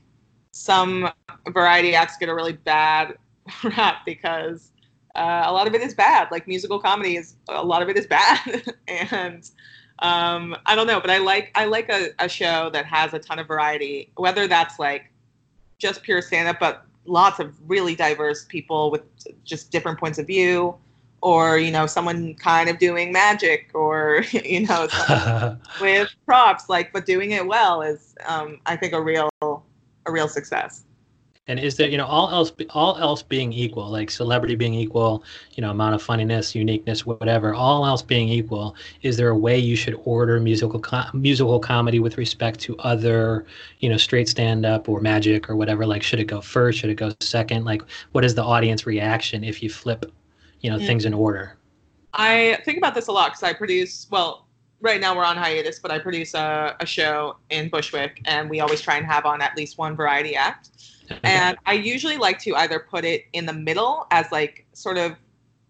some 0.58 1.10
variety 1.52 1.94
acts 1.94 2.16
get 2.16 2.28
a 2.28 2.34
really 2.34 2.52
bad 2.52 3.16
rap 3.64 4.04
because 4.04 4.72
uh, 5.14 5.44
a 5.46 5.52
lot 5.52 5.66
of 5.66 5.74
it 5.74 5.80
is 5.80 5.94
bad. 5.94 6.28
Like 6.30 6.48
musical 6.48 6.78
comedy 6.78 7.16
is 7.16 7.36
a 7.48 7.64
lot 7.64 7.80
of 7.80 7.88
it 7.88 7.96
is 7.96 8.06
bad, 8.06 8.74
and 8.88 9.48
um, 10.00 10.56
I 10.66 10.74
don't 10.74 10.86
know. 10.86 11.00
But 11.00 11.10
I 11.10 11.18
like 11.18 11.50
I 11.54 11.64
like 11.64 11.88
a, 11.88 12.08
a 12.18 12.28
show 12.28 12.70
that 12.70 12.84
has 12.86 13.14
a 13.14 13.18
ton 13.18 13.38
of 13.38 13.46
variety, 13.46 14.10
whether 14.16 14.46
that's 14.46 14.78
like 14.78 15.12
just 15.78 16.02
pure 16.02 16.20
stand 16.20 16.48
up, 16.48 16.58
but 16.58 16.84
lots 17.06 17.38
of 17.38 17.54
really 17.66 17.94
diverse 17.94 18.44
people 18.44 18.90
with 18.90 19.02
just 19.44 19.70
different 19.70 19.98
points 19.98 20.18
of 20.18 20.26
view 20.26 20.74
or 21.20 21.58
you 21.58 21.70
know 21.70 21.86
someone 21.86 22.34
kind 22.34 22.68
of 22.68 22.78
doing 22.78 23.10
magic 23.10 23.70
or 23.74 24.22
you 24.44 24.66
know 24.66 24.86
with 25.80 26.08
props 26.26 26.68
like 26.68 26.92
but 26.92 27.06
doing 27.06 27.32
it 27.32 27.44
well 27.44 27.82
is 27.82 28.14
um, 28.26 28.60
i 28.66 28.76
think 28.76 28.92
a 28.92 29.00
real 29.00 29.30
a 30.08 30.12
real 30.12 30.28
success 30.28 30.84
and 31.48 31.58
is 31.58 31.76
there, 31.76 31.88
you 31.88 31.96
know, 31.96 32.06
all 32.06 32.30
else 32.30 32.52
all 32.70 32.98
else 32.98 33.22
being 33.22 33.52
equal, 33.52 33.88
like 33.88 34.10
celebrity 34.10 34.54
being 34.54 34.74
equal, 34.74 35.24
you 35.54 35.62
know, 35.62 35.70
amount 35.70 35.94
of 35.94 36.02
funniness, 36.02 36.54
uniqueness, 36.54 37.06
whatever, 37.06 37.54
all 37.54 37.86
else 37.86 38.02
being 38.02 38.28
equal, 38.28 38.76
is 39.00 39.16
there 39.16 39.30
a 39.30 39.36
way 39.36 39.58
you 39.58 39.74
should 39.74 39.98
order 40.04 40.38
musical 40.38 40.82
musical 41.14 41.58
comedy 41.58 42.00
with 42.00 42.18
respect 42.18 42.60
to 42.60 42.76
other, 42.78 43.46
you 43.80 43.88
know, 43.88 43.96
straight 43.96 44.28
stand 44.28 44.66
up 44.66 44.88
or 44.90 45.00
magic 45.00 45.48
or 45.48 45.56
whatever? 45.56 45.86
Like, 45.86 46.02
should 46.02 46.20
it 46.20 46.26
go 46.26 46.42
first? 46.42 46.78
Should 46.78 46.90
it 46.90 46.96
go 46.96 47.14
second? 47.20 47.64
Like, 47.64 47.82
what 48.12 48.24
is 48.24 48.34
the 48.34 48.44
audience 48.44 48.86
reaction 48.86 49.42
if 49.42 49.62
you 49.62 49.70
flip, 49.70 50.04
you 50.60 50.70
know, 50.70 50.78
mm. 50.78 50.86
things 50.86 51.06
in 51.06 51.14
order? 51.14 51.56
I 52.12 52.58
think 52.66 52.76
about 52.76 52.94
this 52.94 53.06
a 53.06 53.12
lot 53.12 53.30
because 53.30 53.42
I 53.42 53.54
produce 53.54 54.06
well 54.10 54.47
right 54.80 55.00
now 55.00 55.16
we're 55.16 55.24
on 55.24 55.36
hiatus, 55.36 55.78
but 55.78 55.90
I 55.90 55.98
produce 55.98 56.34
a, 56.34 56.76
a 56.80 56.86
show 56.86 57.36
in 57.50 57.68
Bushwick, 57.68 58.20
and 58.24 58.48
we 58.48 58.60
always 58.60 58.80
try 58.80 58.96
and 58.96 59.06
have 59.06 59.26
on 59.26 59.42
at 59.42 59.56
least 59.56 59.78
one 59.78 59.96
variety 59.96 60.36
act 60.36 60.70
and 61.22 61.56
I 61.66 61.74
usually 61.74 62.16
like 62.16 62.38
to 62.40 62.54
either 62.56 62.78
put 62.78 63.04
it 63.04 63.26
in 63.32 63.46
the 63.46 63.52
middle 63.52 64.06
as 64.10 64.30
like 64.32 64.66
sort 64.72 64.98
of 64.98 65.16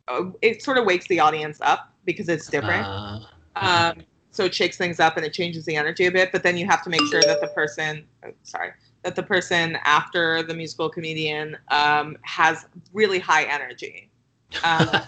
uh, 0.09 0.25
it 0.42 0.62
sort 0.62 0.79
of 0.79 0.85
wakes 0.85 1.07
the 1.09 1.21
audience 1.21 1.61
up 1.61 1.92
because 2.05 2.29
it's 2.29 2.49
different. 2.49 2.87
Uh, 2.87 3.21
um, 3.57 4.03
so 4.31 4.44
it 4.44 4.55
shakes 4.55 4.77
things 4.77 5.01
up 5.01 5.16
and 5.16 5.27
it 5.27 5.33
changes 5.33 5.64
the 5.64 5.77
energy 5.77 6.07
a 6.07 6.11
bit. 6.11 6.33
But 6.33 6.42
then 6.42 6.57
you 6.57 6.66
have 6.66 6.83
to 6.85 6.90
make 6.90 7.05
sure 7.11 7.23
that 7.23 7.40
the 7.40 7.49
person, 7.49 8.05
oh, 8.25 8.31
sorry, 8.42 8.71
that 9.03 9.16
the 9.16 9.23
person 9.23 9.77
after 9.85 10.42
the 10.42 10.55
musical 10.55 10.88
comedian 10.88 11.57
um, 11.68 12.16
has 12.23 12.66
really 12.92 13.18
high 13.18 13.44
energy. 13.44 14.11
Um, 14.64 14.88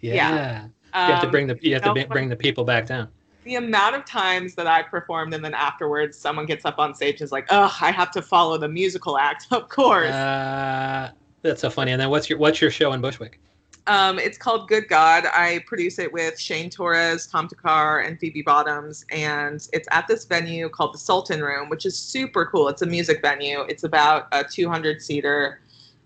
yeah. 0.00 0.14
yeah. 0.14 0.66
You 0.94 1.00
have 1.00 1.22
to 1.22 1.28
bring 1.28 1.46
the 1.46 1.58
you 1.60 1.74
have 1.74 1.82
to 1.82 2.06
bring 2.08 2.28
the 2.28 2.36
people 2.36 2.64
back 2.64 2.86
down 2.86 3.08
the 3.44 3.56
amount 3.56 3.94
of 3.94 4.04
times 4.04 4.54
that 4.54 4.66
I 4.66 4.82
performed 4.82 5.34
and 5.34 5.44
then 5.44 5.54
afterwards 5.54 6.18
someone 6.18 6.46
gets 6.46 6.64
up 6.64 6.78
on 6.78 6.94
stage 6.94 7.20
and 7.20 7.22
is 7.22 7.32
like, 7.32 7.46
"Oh, 7.50 7.76
I 7.80 7.90
have 7.92 8.10
to 8.12 8.22
follow 8.22 8.58
the 8.58 8.68
musical 8.68 9.18
act." 9.18 9.46
Of 9.54 9.68
course. 9.68 10.10
Uh, 10.10 11.10
that's 11.42 11.60
so 11.60 11.70
funny. 11.70 11.92
And 11.92 12.00
then 12.00 12.10
what's 12.10 12.28
your 12.28 12.38
what's 12.38 12.60
your 12.60 12.70
show 12.70 12.92
in 12.92 13.00
Bushwick? 13.00 13.38
Um, 13.86 14.18
it's 14.18 14.38
called 14.38 14.66
Good 14.68 14.88
God. 14.88 15.26
I 15.26 15.62
produce 15.66 15.98
it 15.98 16.10
with 16.10 16.40
Shane 16.40 16.70
Torres, 16.70 17.26
Tom 17.26 17.48
Thakkar, 17.48 18.06
and 18.06 18.18
Phoebe 18.18 18.40
Bottoms, 18.40 19.04
and 19.10 19.66
it's 19.72 19.86
at 19.90 20.08
this 20.08 20.24
venue 20.24 20.70
called 20.70 20.94
the 20.94 20.98
Sultan 20.98 21.42
Room, 21.42 21.68
which 21.68 21.84
is 21.84 21.98
super 21.98 22.46
cool. 22.46 22.68
It's 22.68 22.80
a 22.80 22.86
music 22.86 23.20
venue. 23.20 23.60
It's 23.62 23.84
about 23.84 24.28
a 24.32 24.42
200 24.42 25.02
seater, 25.02 25.60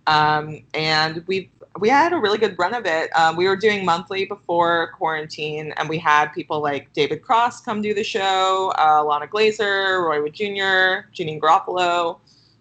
um, 0.09 0.65
and 0.75 1.25
we've 1.29 1.51
we 1.81 1.89
had 1.89 2.13
a 2.13 2.17
really 2.17 2.39
good 2.39 2.59
run 2.59 2.75
of 2.75 2.87
it. 2.87 3.11
Um, 3.17 3.37
we 3.37 3.47
were 3.47 3.57
doing 3.57 3.85
monthly 3.85 4.25
before 4.25 4.93
quarantine, 4.97 5.73
and 5.77 5.89
we 5.89 5.99
had 5.99 6.27
people 6.33 6.61
like 6.61 6.93
David 6.93 7.23
Cross 7.23 7.63
come 7.63 7.81
do 7.81 7.95
the 7.95 8.05
show, 8.05 8.73
uh, 8.77 9.03
Ilana 9.03 9.29
Glazer, 9.29 10.05
Roy 10.05 10.23
Wood 10.23 10.35
Jr., 10.35 11.09
Janeane 11.15 11.41
Garofalo. 11.41 12.19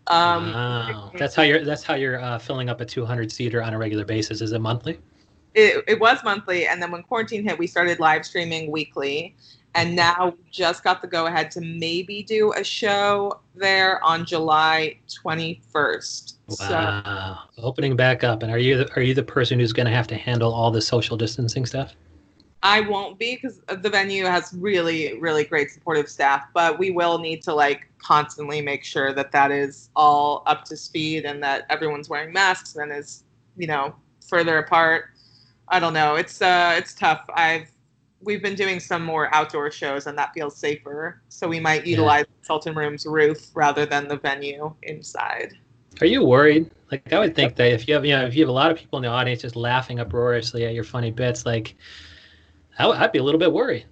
Um, 0.08 0.53
wow, 0.53 1.12
that's 1.17 1.36
how 1.36 1.43
you're 1.43 1.65
that's 1.65 1.84
how 1.84 1.95
you're 1.95 2.21
uh, 2.21 2.39
filling 2.39 2.69
up 2.69 2.80
a 2.80 2.86
200 2.86 3.32
seater 3.32 3.62
on 3.62 3.73
a 3.73 3.77
regular 3.77 4.06
basis. 4.06 4.41
Is 4.41 4.53
it 4.53 4.60
monthly? 4.60 4.99
It, 5.53 5.84
it 5.88 5.99
was 5.99 6.23
monthly, 6.23 6.67
and 6.67 6.82
then 6.82 6.91
when 6.91 7.03
quarantine 7.03 7.43
hit, 7.43 7.58
we 7.58 7.67
started 7.67 7.99
live 7.99 8.25
streaming 8.25 8.71
weekly, 8.71 9.36
and 9.75 9.95
now 9.95 10.34
we 10.38 10.49
just 10.51 10.84
got 10.84 11.01
the 11.01 11.08
go 11.08 11.27
ahead 11.27 11.51
to 11.51 11.62
maybe 11.62 12.23
do 12.23 12.51
a 12.53 12.63
show 12.63 13.39
there 13.56 14.03
on 14.03 14.25
July 14.25 14.97
21st. 15.23 16.34
Wow. 16.60 17.43
So, 17.56 17.63
Opening 17.63 17.95
back 17.95 18.23
up. 18.23 18.43
And 18.43 18.51
are 18.51 18.58
you 18.58 18.77
the, 18.77 18.95
are 18.95 19.01
you 19.01 19.13
the 19.13 19.23
person 19.23 19.60
who's 19.60 19.73
going 19.73 19.86
to 19.86 19.91
have 19.91 20.08
to 20.08 20.15
handle 20.15 20.53
all 20.53 20.71
the 20.71 20.82
social 20.82 21.15
distancing 21.15 21.65
stuff? 21.65 21.93
I 22.63 22.82
won't 22.82 23.19
be 23.19 23.36
because 23.36 23.62
the 23.67 23.89
venue 23.89 24.25
has 24.25 24.53
really, 24.53 25.19
really 25.19 25.43
great 25.43 25.69
supportive 25.69 26.10
staff, 26.10 26.45
but 26.53 26.80
we 26.80 26.89
will 26.89 27.19
need 27.19 27.43
to 27.43 27.53
like 27.53 27.88
constantly 27.99 28.62
make 28.62 28.84
sure 28.84 29.13
that 29.13 29.32
that 29.32 29.51
is 29.51 29.89
all 29.95 30.41
up 30.47 30.65
to 30.65 30.77
speed 30.77 31.25
and 31.25 31.41
that 31.43 31.65
everyone's 31.69 32.10
wearing 32.10 32.34
masks 32.34 32.75
and 32.75 32.91
is, 32.91 33.23
you 33.58 33.67
know, 33.67 33.95
further 34.27 34.58
apart. 34.58 35.06
I 35.69 35.80
don't 35.80 35.93
know. 35.93 36.15
It's 36.15 36.41
uh, 36.41 36.75
it's 36.77 36.93
tough. 36.93 37.25
I've 37.34 37.69
we've 38.21 38.41
been 38.41 38.56
doing 38.56 38.80
some 38.80 39.03
more 39.03 39.34
outdoor 39.34 39.71
shows 39.71 40.08
and 40.08 40.17
that 40.17 40.34
feels 40.34 40.56
safer. 40.56 41.21
So 41.30 41.47
we 41.47 41.60
might 41.60 41.86
utilize 41.86 42.25
yeah. 42.27 42.47
Sultan 42.47 42.75
Room's 42.75 43.06
roof 43.06 43.49
rather 43.53 43.86
than 43.86 44.08
the 44.08 44.17
venue 44.17 44.73
inside. 44.84 45.53
Are 46.01 46.08
you 46.08 46.23
worried? 46.23 46.69
Like 46.91 47.12
I 47.12 47.19
would 47.19 47.36
think 47.36 47.56
that 47.56 47.71
if 47.71 47.88
you 47.88 47.93
have 47.93 48.06
you 48.06 48.15
know 48.15 48.25
if 48.25 48.36
you 48.36 48.43
have 48.43 48.49
a 48.49 48.53
lot 48.53 48.71
of 48.71 48.77
people 48.77 48.97
in 48.97 49.03
the 49.03 49.10
audience 49.10 49.41
just 49.41 49.56
laughing 49.56 49.99
uproariously 49.99 50.65
at 50.65 50.73
your 50.73 50.84
funny 50.84 51.12
bits, 51.12 51.45
like 51.45 51.75
I 52.80 52.88
I'd 52.88 53.12
be 53.12 53.19
a 53.19 53.23
little 53.23 53.39
bit 53.39 53.51
worried. 53.51 53.86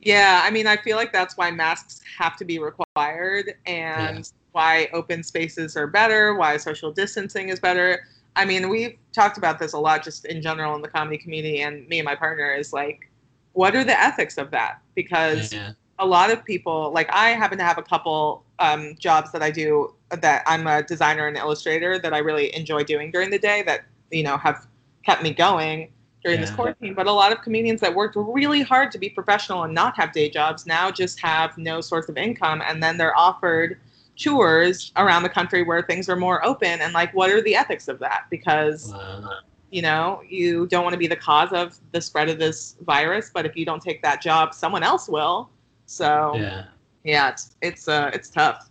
Yeah, 0.00 0.40
I 0.42 0.50
mean, 0.50 0.66
I 0.66 0.78
feel 0.78 0.96
like 0.96 1.12
that's 1.12 1.36
why 1.36 1.50
masks 1.50 2.00
have 2.18 2.36
to 2.38 2.44
be 2.44 2.58
required 2.58 3.54
and 3.66 4.18
yeah. 4.18 4.22
why 4.52 4.88
open 4.94 5.22
spaces 5.22 5.76
are 5.76 5.86
better, 5.86 6.34
why 6.34 6.56
social 6.56 6.90
distancing 6.90 7.50
is 7.50 7.60
better. 7.60 8.06
I 8.34 8.46
mean, 8.46 8.70
we've 8.70 8.96
talked 9.12 9.36
about 9.36 9.58
this 9.58 9.74
a 9.74 9.78
lot 9.78 10.02
just 10.02 10.24
in 10.24 10.40
general 10.40 10.74
in 10.74 10.80
the 10.80 10.88
comedy 10.88 11.18
community, 11.18 11.60
and 11.60 11.86
me 11.88 11.98
and 11.98 12.06
my 12.06 12.14
partner 12.14 12.54
is 12.54 12.72
like, 12.72 13.09
what 13.52 13.74
are 13.74 13.84
the 13.84 13.98
ethics 14.00 14.38
of 14.38 14.50
that? 14.50 14.80
Because 14.94 15.52
Yeah. 15.52 15.72
a 15.98 16.06
lot 16.06 16.30
of 16.30 16.44
people, 16.44 16.90
like 16.92 17.08
I 17.12 17.30
happen 17.30 17.58
to 17.58 17.64
have 17.64 17.78
a 17.78 17.82
couple 17.82 18.44
um, 18.58 18.94
jobs 18.98 19.32
that 19.32 19.42
I 19.42 19.50
do 19.50 19.94
that 20.10 20.42
I'm 20.46 20.66
a 20.66 20.82
designer 20.82 21.26
and 21.26 21.36
illustrator 21.36 21.98
that 21.98 22.12
I 22.12 22.18
really 22.18 22.54
enjoy 22.54 22.84
doing 22.84 23.10
during 23.10 23.30
the 23.30 23.38
day 23.38 23.62
that, 23.62 23.84
you 24.10 24.22
know, 24.22 24.36
have 24.36 24.66
kept 25.04 25.22
me 25.22 25.32
going 25.32 25.90
during 26.22 26.40
this 26.40 26.50
Yeah. 26.50 26.56
quarantine. 26.56 26.94
But 26.94 27.06
a 27.06 27.12
lot 27.12 27.32
of 27.32 27.42
comedians 27.42 27.80
that 27.80 27.94
worked 27.94 28.16
really 28.16 28.62
hard 28.62 28.90
to 28.92 28.98
be 28.98 29.08
professional 29.10 29.62
and 29.64 29.74
not 29.74 29.96
have 29.96 30.12
day 30.12 30.28
jobs 30.28 30.66
now 30.66 30.90
just 30.90 31.20
have 31.20 31.56
no 31.58 31.80
source 31.80 32.08
of 32.08 32.16
income. 32.16 32.62
And 32.66 32.82
then 32.82 32.96
they're 32.98 33.16
offered 33.18 33.78
tours 34.16 34.92
around 34.96 35.22
the 35.22 35.28
country 35.30 35.62
where 35.62 35.82
things 35.82 36.08
are 36.08 36.16
more 36.16 36.44
open. 36.44 36.80
And 36.80 36.92
like, 36.92 37.14
what 37.14 37.30
are 37.30 37.40
the 37.40 37.56
ethics 37.56 37.88
of 37.88 37.98
that? 38.00 38.24
Because 38.30 38.92
Wow. 38.92 39.30
You 39.70 39.82
know 39.82 40.20
you 40.28 40.66
don't 40.66 40.82
want 40.82 40.92
to 40.92 40.98
be 40.98 41.06
the 41.06 41.16
cause 41.16 41.52
of 41.52 41.78
the 41.92 42.00
spread 42.00 42.28
of 42.28 42.38
this 42.38 42.76
virus 42.82 43.30
but 43.32 43.46
if 43.46 43.56
you 43.56 43.64
don't 43.64 43.80
take 43.82 44.02
that 44.02 44.20
job 44.20 44.52
someone 44.52 44.82
else 44.82 45.08
will 45.08 45.48
so 45.86 46.32
yeah, 46.36 46.64
Yeah. 47.04 47.28
it's 47.30 47.56
it's 47.62 47.88
uh 47.88 48.10
it's 48.12 48.28
tough 48.30 48.68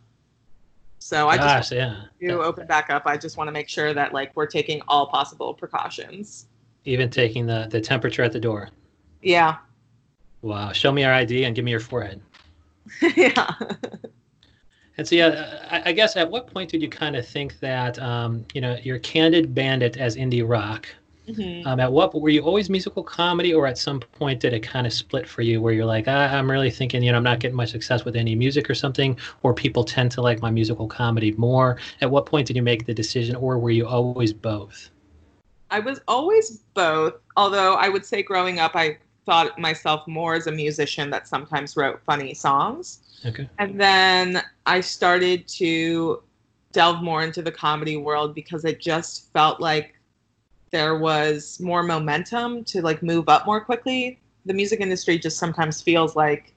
so 0.99 1.29
i 1.29 1.38
just 1.38 1.71
Gosh, 1.71 1.77
yeah. 1.77 2.03
to 2.27 2.41
open 2.41 2.67
back 2.67 2.89
up 2.89 3.03
i 3.05 3.15
just 3.17 3.38
want 3.38 3.47
to 3.47 3.51
make 3.53 3.69
sure 3.69 3.93
that 3.93 4.13
like 4.13 4.31
we're 4.35 4.45
taking 4.47 4.81
all 4.88 5.07
possible 5.07 5.53
precautions 5.53 6.47
Even 6.85 7.09
taking 7.09 7.45
the, 7.45 7.67
the 7.69 7.79
temperature 7.81 8.23
at 8.23 8.31
the 8.33 8.39
door. 8.39 8.69
yeah 9.21 9.57
Wow. 10.41 10.71
Show 10.71 10.93
me 10.93 11.01
your 11.03 11.12
ID 11.13 11.43
and 11.43 11.53
give 11.53 11.65
me 11.65 11.71
your 11.71 11.81
forehead. 11.81 12.21
yeah 13.17 13.51
And 14.99 15.07
so, 15.07 15.15
yeah, 15.15 15.65
I, 15.71 15.89
I 15.89 15.91
guess 15.93 16.17
at 16.17 16.29
what 16.29 16.47
point 16.47 16.69
did 16.69 16.81
you 16.81 16.89
kind 16.89 17.15
of 17.15 17.25
think 17.25 17.57
that, 17.62 17.97
um, 17.99 18.43
you 18.53 18.59
know, 18.59 18.77
you're 18.83 18.99
Candid 18.99 19.55
Bandit 19.55 19.95
as 19.95 20.17
indie 20.17 20.45
rock? 20.45 20.89
Mhm. 21.25 21.65
Um, 21.65 21.79
at 21.79 21.89
what 21.89 22.13
were 22.13 22.27
you 22.27 22.41
always 22.41 22.69
musical 22.69 23.01
comedy, 23.01 23.53
or 23.53 23.65
at 23.65 23.77
some 23.77 24.01
point 24.01 24.41
did 24.41 24.51
it 24.51 24.59
kind 24.59 24.85
of 24.85 24.91
split 24.91 25.25
for 25.25 25.41
you, 25.41 25.62
where 25.62 25.71
you're 25.71 25.85
like, 25.85 26.09
ah, 26.09 26.27
I'm 26.35 26.51
really 26.51 26.69
thinking, 26.69 27.01
you 27.01 27.13
know, 27.13 27.17
I'm 27.17 27.23
not 27.23 27.39
getting 27.39 27.55
much 27.55 27.69
success 27.69 28.03
with 28.03 28.17
any 28.17 28.35
music 28.35 28.69
or 28.69 28.75
something, 28.75 29.17
or 29.41 29.53
people 29.53 29.85
tend 29.85 30.12
to 30.12 30.21
like 30.21 30.41
my 30.41 30.51
musical 30.51 30.85
comedy 30.85 31.31
more? 31.38 31.77
At 32.01 32.12
what 32.12 32.25
point 32.25 32.47
did 32.47 32.57
you 32.57 32.63
make 32.63 32.85
the 32.85 32.93
decision, 32.93 33.38
or 33.38 33.57
were 33.57 33.71
you 33.71 33.88
always 33.88 34.33
both? 34.33 34.89
I 35.71 35.79
was 35.79 36.01
always 36.09 36.57
both, 36.73 37.13
although 37.38 37.75
I 37.75 37.88
would 37.88 38.05
say 38.05 38.21
growing 38.21 38.59
up, 38.59 38.75
I 38.75 38.97
thought 39.29 39.59
myself 39.59 40.07
more 40.07 40.33
as 40.33 40.47
a 40.47 40.51
musician 40.51 41.11
that 41.11 41.27
sometimes 41.27 41.77
wrote 41.77 42.01
funny 42.03 42.33
songs. 42.33 43.01
Okay. 43.23 43.47
And 43.59 43.79
then 43.79 44.41
I 44.65 44.81
started 44.81 45.47
to 45.49 46.23
delve 46.71 47.03
more 47.03 47.21
into 47.21 47.43
the 47.43 47.51
comedy 47.51 47.95
world 47.95 48.33
because 48.33 48.65
it 48.65 48.79
just 48.79 49.31
felt 49.31 49.61
like 49.61 49.93
there 50.71 50.97
was 50.97 51.59
more 51.59 51.83
momentum 51.83 52.63
to 52.63 52.81
like 52.81 53.03
move 53.03 53.29
up 53.29 53.45
more 53.45 53.61
quickly. 53.61 54.19
The 54.47 54.53
music 54.55 54.79
industry 54.79 55.19
just 55.19 55.37
sometimes 55.37 55.79
feels 55.79 56.15
like 56.15 56.55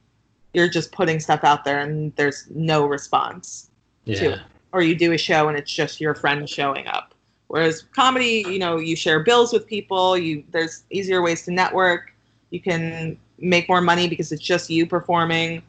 you're 0.54 0.68
just 0.68 0.92
putting 0.92 1.20
stuff 1.20 1.44
out 1.44 1.64
there 1.64 1.80
and 1.80 2.14
there's 2.16 2.46
no 2.54 2.86
response 2.86 3.70
Yeah. 4.06 4.18
to 4.20 4.32
it. 4.32 4.38
Or 4.72 4.80
you 4.80 4.94
do 4.94 5.12
a 5.12 5.18
show 5.18 5.48
and 5.48 5.58
it's 5.58 5.70
just 5.70 6.00
your 6.00 6.14
friend 6.14 6.48
showing 6.48 6.86
up. 6.86 7.14
Whereas 7.48 7.82
comedy, 7.94 8.44
you 8.48 8.58
know, 8.58 8.78
you 8.78 8.96
share 8.96 9.20
bills 9.20 9.52
with 9.52 9.66
people, 9.66 10.16
you 10.16 10.42
there's 10.52 10.84
easier 10.88 11.20
ways 11.20 11.42
to 11.44 11.50
network, 11.50 12.11
you 12.52 12.60
can 12.60 13.18
make 13.38 13.68
more 13.68 13.80
money 13.80 14.08
because 14.08 14.30
it's 14.30 14.42
just 14.42 14.70
you 14.70 14.86
performing. 14.86 15.62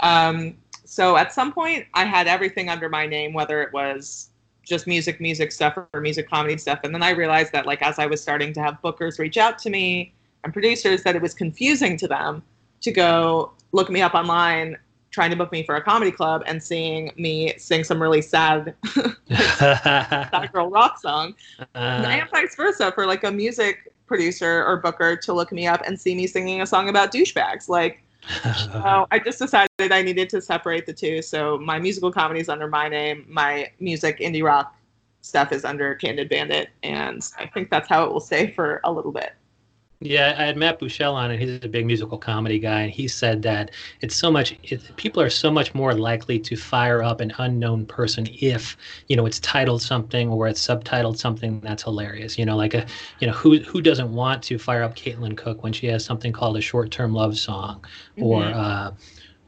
Um, 0.00 0.56
so 0.84 1.16
at 1.16 1.32
some 1.34 1.52
point, 1.52 1.86
I 1.94 2.04
had 2.04 2.28
everything 2.28 2.70
under 2.70 2.88
my 2.88 3.06
name, 3.06 3.34
whether 3.34 3.60
it 3.60 3.72
was 3.72 4.30
just 4.64 4.86
music, 4.86 5.20
music 5.20 5.50
stuff, 5.52 5.76
or 5.92 6.00
music 6.00 6.30
comedy 6.30 6.56
stuff. 6.56 6.80
And 6.84 6.94
then 6.94 7.02
I 7.02 7.10
realized 7.10 7.52
that, 7.52 7.66
like, 7.66 7.82
as 7.82 7.98
I 7.98 8.06
was 8.06 8.22
starting 8.22 8.52
to 8.54 8.62
have 8.62 8.78
bookers 8.82 9.18
reach 9.18 9.36
out 9.36 9.58
to 9.60 9.70
me 9.70 10.14
and 10.44 10.52
producers, 10.52 11.02
that 11.02 11.16
it 11.16 11.22
was 11.22 11.34
confusing 11.34 11.96
to 11.98 12.06
them 12.06 12.42
to 12.82 12.92
go 12.92 13.52
look 13.72 13.90
me 13.90 14.00
up 14.00 14.14
online, 14.14 14.78
trying 15.10 15.30
to 15.30 15.36
book 15.36 15.50
me 15.50 15.64
for 15.64 15.74
a 15.76 15.82
comedy 15.82 16.12
club, 16.12 16.44
and 16.46 16.62
seeing 16.62 17.10
me 17.16 17.54
sing 17.58 17.82
some 17.82 18.00
really 18.00 18.22
sad, 18.22 18.74
sad 19.28 20.50
girl 20.52 20.70
rock 20.70 20.98
song 21.00 21.34
Uh, 21.74 22.06
and 22.06 22.30
vice 22.30 22.54
versa 22.54 22.92
for 22.92 23.06
like 23.06 23.24
a 23.24 23.32
music 23.32 23.92
producer 24.08 24.64
or 24.64 24.78
booker 24.78 25.16
to 25.16 25.32
look 25.32 25.52
me 25.52 25.66
up 25.66 25.82
and 25.86 26.00
see 26.00 26.14
me 26.14 26.26
singing 26.26 26.62
a 26.62 26.66
song 26.66 26.88
about 26.88 27.12
douchebags. 27.12 27.68
Like, 27.68 28.02
so 28.42 29.06
I 29.10 29.18
just 29.18 29.38
decided 29.38 29.68
I 29.78 30.02
needed 30.02 30.28
to 30.30 30.40
separate 30.40 30.86
the 30.86 30.92
two. 30.92 31.22
So 31.22 31.58
my 31.58 31.78
musical 31.78 32.10
comedy 32.10 32.40
is 32.40 32.48
under 32.48 32.66
my 32.66 32.88
name, 32.88 33.24
my 33.28 33.70
music 33.78 34.18
indie 34.18 34.42
rock 34.42 34.74
stuff 35.20 35.52
is 35.52 35.64
under 35.64 35.94
Candid 35.94 36.28
Bandit, 36.28 36.70
and 36.82 37.22
I 37.38 37.46
think 37.46 37.70
that's 37.70 37.88
how 37.88 38.04
it 38.04 38.12
will 38.12 38.20
stay 38.20 38.52
for 38.52 38.80
a 38.84 38.92
little 38.92 39.12
bit. 39.12 39.34
Yeah, 40.00 40.36
I 40.38 40.44
had 40.44 40.56
Matt 40.56 40.78
Buechele 40.78 41.12
on, 41.12 41.32
and 41.32 41.42
he's 41.42 41.64
a 41.64 41.68
big 41.68 41.84
musical 41.84 42.18
comedy 42.18 42.60
guy, 42.60 42.82
and 42.82 42.90
he 42.92 43.08
said 43.08 43.42
that 43.42 43.72
it's 44.00 44.14
so 44.14 44.30
much. 44.30 44.52
It, 44.62 44.94
people 44.94 45.20
are 45.20 45.28
so 45.28 45.50
much 45.50 45.74
more 45.74 45.92
likely 45.92 46.38
to 46.38 46.56
fire 46.56 47.02
up 47.02 47.20
an 47.20 47.32
unknown 47.38 47.84
person 47.84 48.28
if 48.30 48.76
you 49.08 49.16
know 49.16 49.26
it's 49.26 49.40
titled 49.40 49.82
something 49.82 50.28
or 50.28 50.46
it's 50.46 50.64
subtitled 50.64 51.16
something 51.18 51.60
that's 51.62 51.82
hilarious. 51.82 52.38
You 52.38 52.46
know, 52.46 52.56
like 52.56 52.74
a 52.74 52.86
you 53.18 53.26
know 53.26 53.32
who 53.32 53.58
who 53.58 53.80
doesn't 53.82 54.12
want 54.12 54.40
to 54.44 54.56
fire 54.58 54.84
up 54.84 54.94
Caitlin 54.94 55.36
Cook 55.36 55.64
when 55.64 55.72
she 55.72 55.86
has 55.88 56.04
something 56.04 56.32
called 56.32 56.56
a 56.56 56.60
short-term 56.60 57.12
love 57.12 57.36
song, 57.36 57.84
or 58.20 58.52
Mhm. 58.52 58.54
uh, 58.54 58.92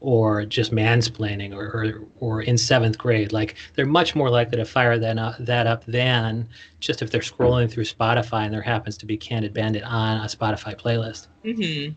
or 0.01 0.43
just 0.45 0.71
mansplaining, 0.71 1.53
or, 1.53 1.67
or 1.67 2.01
or 2.19 2.41
in 2.41 2.57
seventh 2.57 2.97
grade. 2.97 3.31
Like 3.31 3.55
they're 3.75 3.85
much 3.85 4.15
more 4.15 4.29
likely 4.29 4.57
to 4.57 4.65
fire 4.65 4.99
that 4.99 5.17
uh, 5.17 5.33
that 5.39 5.67
up 5.67 5.85
than 5.85 6.49
just 6.79 7.01
if 7.01 7.11
they're 7.11 7.21
scrolling 7.21 7.71
through 7.71 7.85
Spotify 7.85 8.45
and 8.45 8.53
there 8.53 8.61
happens 8.61 8.97
to 8.97 9.05
be 9.05 9.15
Candid 9.15 9.53
Bandit 9.53 9.83
on 9.83 10.17
a 10.17 10.25
Spotify 10.25 10.75
playlist. 10.75 11.27
Mm-hmm. 11.45 11.93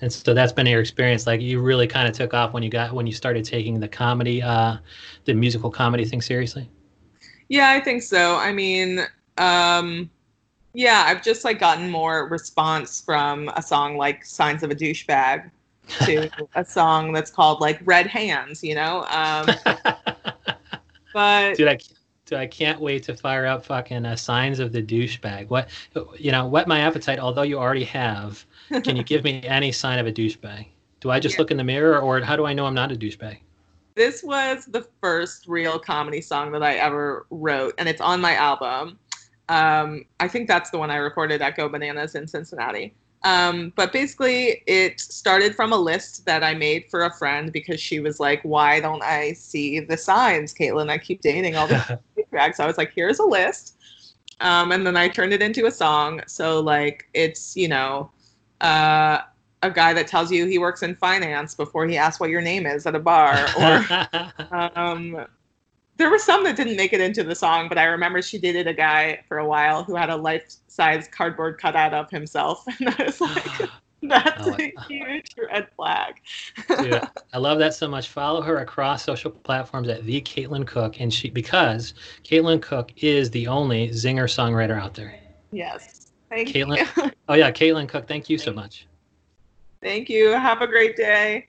And 0.00 0.12
so 0.12 0.34
that's 0.34 0.52
been 0.52 0.66
your 0.66 0.80
experience. 0.80 1.26
Like 1.26 1.40
you 1.40 1.60
really 1.60 1.86
kind 1.86 2.08
of 2.08 2.14
took 2.14 2.32
off 2.32 2.52
when 2.52 2.62
you 2.62 2.70
got 2.70 2.92
when 2.92 3.06
you 3.06 3.12
started 3.12 3.44
taking 3.44 3.80
the 3.80 3.88
comedy, 3.88 4.40
uh, 4.40 4.76
the 5.24 5.34
musical 5.34 5.70
comedy 5.70 6.04
thing 6.04 6.22
seriously. 6.22 6.70
Yeah, 7.48 7.70
I 7.70 7.80
think 7.80 8.02
so. 8.02 8.36
I 8.36 8.52
mean, 8.52 9.00
um, 9.38 10.10
yeah, 10.74 11.04
I've 11.06 11.22
just 11.22 11.44
like 11.44 11.58
gotten 11.58 11.90
more 11.90 12.28
response 12.28 13.00
from 13.00 13.48
a 13.56 13.62
song 13.62 13.96
like 13.96 14.24
"Signs 14.24 14.62
of 14.62 14.70
a 14.70 14.74
Douchebag" 14.74 15.50
to 16.06 16.28
a 16.54 16.64
song 16.64 17.12
that's 17.12 17.30
called 17.30 17.60
like 17.60 17.80
"Red 17.84 18.06
Hands," 18.06 18.62
you 18.62 18.74
know. 18.74 19.04
Um, 19.08 19.48
but 21.12 21.56
dude, 21.56 21.68
I, 21.68 21.78
dude, 22.26 22.38
I 22.38 22.46
can't 22.46 22.80
wait 22.80 23.02
to 23.04 23.16
fire 23.16 23.46
up 23.46 23.64
fucking 23.64 24.04
uh, 24.04 24.16
signs 24.16 24.58
of 24.58 24.72
the 24.72 24.82
douchebag. 24.82 25.48
What, 25.48 25.68
you 26.18 26.32
know, 26.32 26.46
whet 26.46 26.68
my 26.68 26.80
appetite. 26.80 27.18
Although 27.18 27.42
you 27.42 27.58
already 27.58 27.84
have, 27.84 28.44
can 28.82 28.96
you 28.96 29.02
give 29.02 29.24
me 29.24 29.42
any 29.44 29.72
sign 29.72 29.98
of 29.98 30.06
a 30.06 30.12
douchebag? 30.12 30.66
Do 31.00 31.10
I 31.10 31.20
just 31.20 31.36
Yeah. 31.36 31.42
look 31.42 31.50
in 31.50 31.56
the 31.56 31.64
mirror, 31.64 32.00
or 32.00 32.20
how 32.20 32.36
do 32.36 32.46
I 32.46 32.52
know 32.52 32.66
I'm 32.66 32.74
not 32.74 32.92
a 32.92 32.96
douchebag? 32.96 33.38
this 33.94 34.22
was 34.22 34.66
the 34.66 34.86
first 35.00 35.48
real 35.48 35.78
comedy 35.78 36.20
song 36.20 36.52
that 36.52 36.62
I 36.62 36.74
ever 36.74 37.24
wrote, 37.30 37.72
and 37.78 37.88
it's 37.88 38.02
on 38.02 38.20
my 38.20 38.34
album. 38.34 38.98
Um, 39.48 40.04
I 40.20 40.28
think 40.28 40.48
that's 40.48 40.68
the 40.68 40.76
one 40.78 40.90
I 40.90 40.96
recorded 40.96 41.40
at 41.40 41.56
Go 41.56 41.66
Bananas 41.68 42.14
in 42.14 42.28
Cincinnati. 42.28 42.94
Um, 43.26 43.72
but 43.74 43.92
basically, 43.92 44.62
it 44.68 45.00
started 45.00 45.56
from 45.56 45.72
a 45.72 45.76
list 45.76 46.24
that 46.26 46.44
I 46.44 46.54
made 46.54 46.88
for 46.88 47.06
a 47.06 47.12
friend 47.12 47.52
because 47.52 47.80
she 47.80 47.98
was 47.98 48.20
like, 48.20 48.40
"Why 48.42 48.78
don't 48.78 49.02
I 49.02 49.32
see 49.32 49.80
the 49.80 49.96
signs, 49.96 50.54
Caitlin? 50.54 50.90
I 50.90 50.98
keep 50.98 51.22
dating 51.22 51.56
all 51.56 51.66
the 51.66 51.98
drags." 52.30 52.58
So 52.58 52.62
I 52.62 52.68
was 52.68 52.78
like, 52.78 52.92
"Here's 52.94 53.18
a 53.18 53.24
list," 53.24 53.78
um, 54.38 54.70
and 54.70 54.86
then 54.86 54.96
I 54.96 55.08
turned 55.08 55.32
it 55.32 55.42
into 55.42 55.66
a 55.66 55.72
song. 55.72 56.20
So 56.28 56.60
like, 56.60 57.08
it's 57.14 57.56
you 57.56 57.66
know, 57.66 58.12
uh, 58.60 59.22
a 59.60 59.70
guy 59.72 59.92
that 59.92 60.06
tells 60.06 60.30
you 60.30 60.46
he 60.46 60.58
works 60.58 60.84
in 60.84 60.94
finance 60.94 61.52
before 61.56 61.84
he 61.88 61.96
asks 61.96 62.20
what 62.20 62.30
your 62.30 62.42
name 62.42 62.64
is 62.64 62.86
at 62.86 62.94
a 62.94 63.00
bar, 63.00 63.44
or 63.58 64.70
um, 64.78 65.26
there 65.98 66.10
were 66.10 66.18
some 66.18 66.44
that 66.44 66.56
didn't 66.56 66.76
make 66.76 66.92
it 66.92 67.00
into 67.00 67.24
the 67.24 67.34
song, 67.34 67.68
but 67.68 67.78
I 67.78 67.84
remember 67.84 68.20
she 68.22 68.38
dated 68.38 68.66
a 68.66 68.74
guy 68.74 69.20
for 69.28 69.38
a 69.38 69.46
while 69.46 69.82
who 69.84 69.94
had 69.94 70.10
a 70.10 70.16
life-size 70.16 71.08
cardboard 71.08 71.58
cutout 71.58 71.94
of 71.94 72.10
himself, 72.10 72.64
and 72.80 72.88
I 72.98 73.04
was 73.04 73.20
like, 73.20 73.46
oh, 73.60 73.68
"That's 74.02 74.46
Oh, 74.46 74.54
a 74.58 74.72
huge 74.88 75.30
red 75.50 75.68
flag." 75.76 76.14
Dude, 76.78 77.02
I 77.32 77.38
love 77.38 77.58
that 77.58 77.74
so 77.74 77.88
much. 77.88 78.08
Follow 78.08 78.42
her 78.42 78.58
across 78.58 79.04
social 79.04 79.30
platforms 79.30 79.88
at 79.88 80.04
the 80.04 80.20
Caitlin 80.20 80.66
Cook, 80.66 81.00
and 81.00 81.12
she 81.12 81.30
because 81.30 81.94
Caitlin 82.24 82.60
Cook 82.62 82.92
is 82.96 83.30
the 83.30 83.46
only 83.46 83.88
zinger 83.88 84.24
songwriter 84.24 84.78
out 84.80 84.94
there. 84.94 85.18
yes, 85.50 86.12
thank 86.30 86.48
Caitlin? 86.50 86.86
you. 86.96 87.10
Oh 87.28 87.34
yeah, 87.34 87.50
Caitlin 87.50 87.88
Cook. 87.88 88.06
Thank 88.06 88.28
you 88.30 88.38
so 88.38 88.52
much. 88.52 88.86
thank 89.82 90.08
you. 90.08 90.30
Have 90.32 90.60
a 90.62 90.66
great 90.66 90.96
day. 90.96 91.48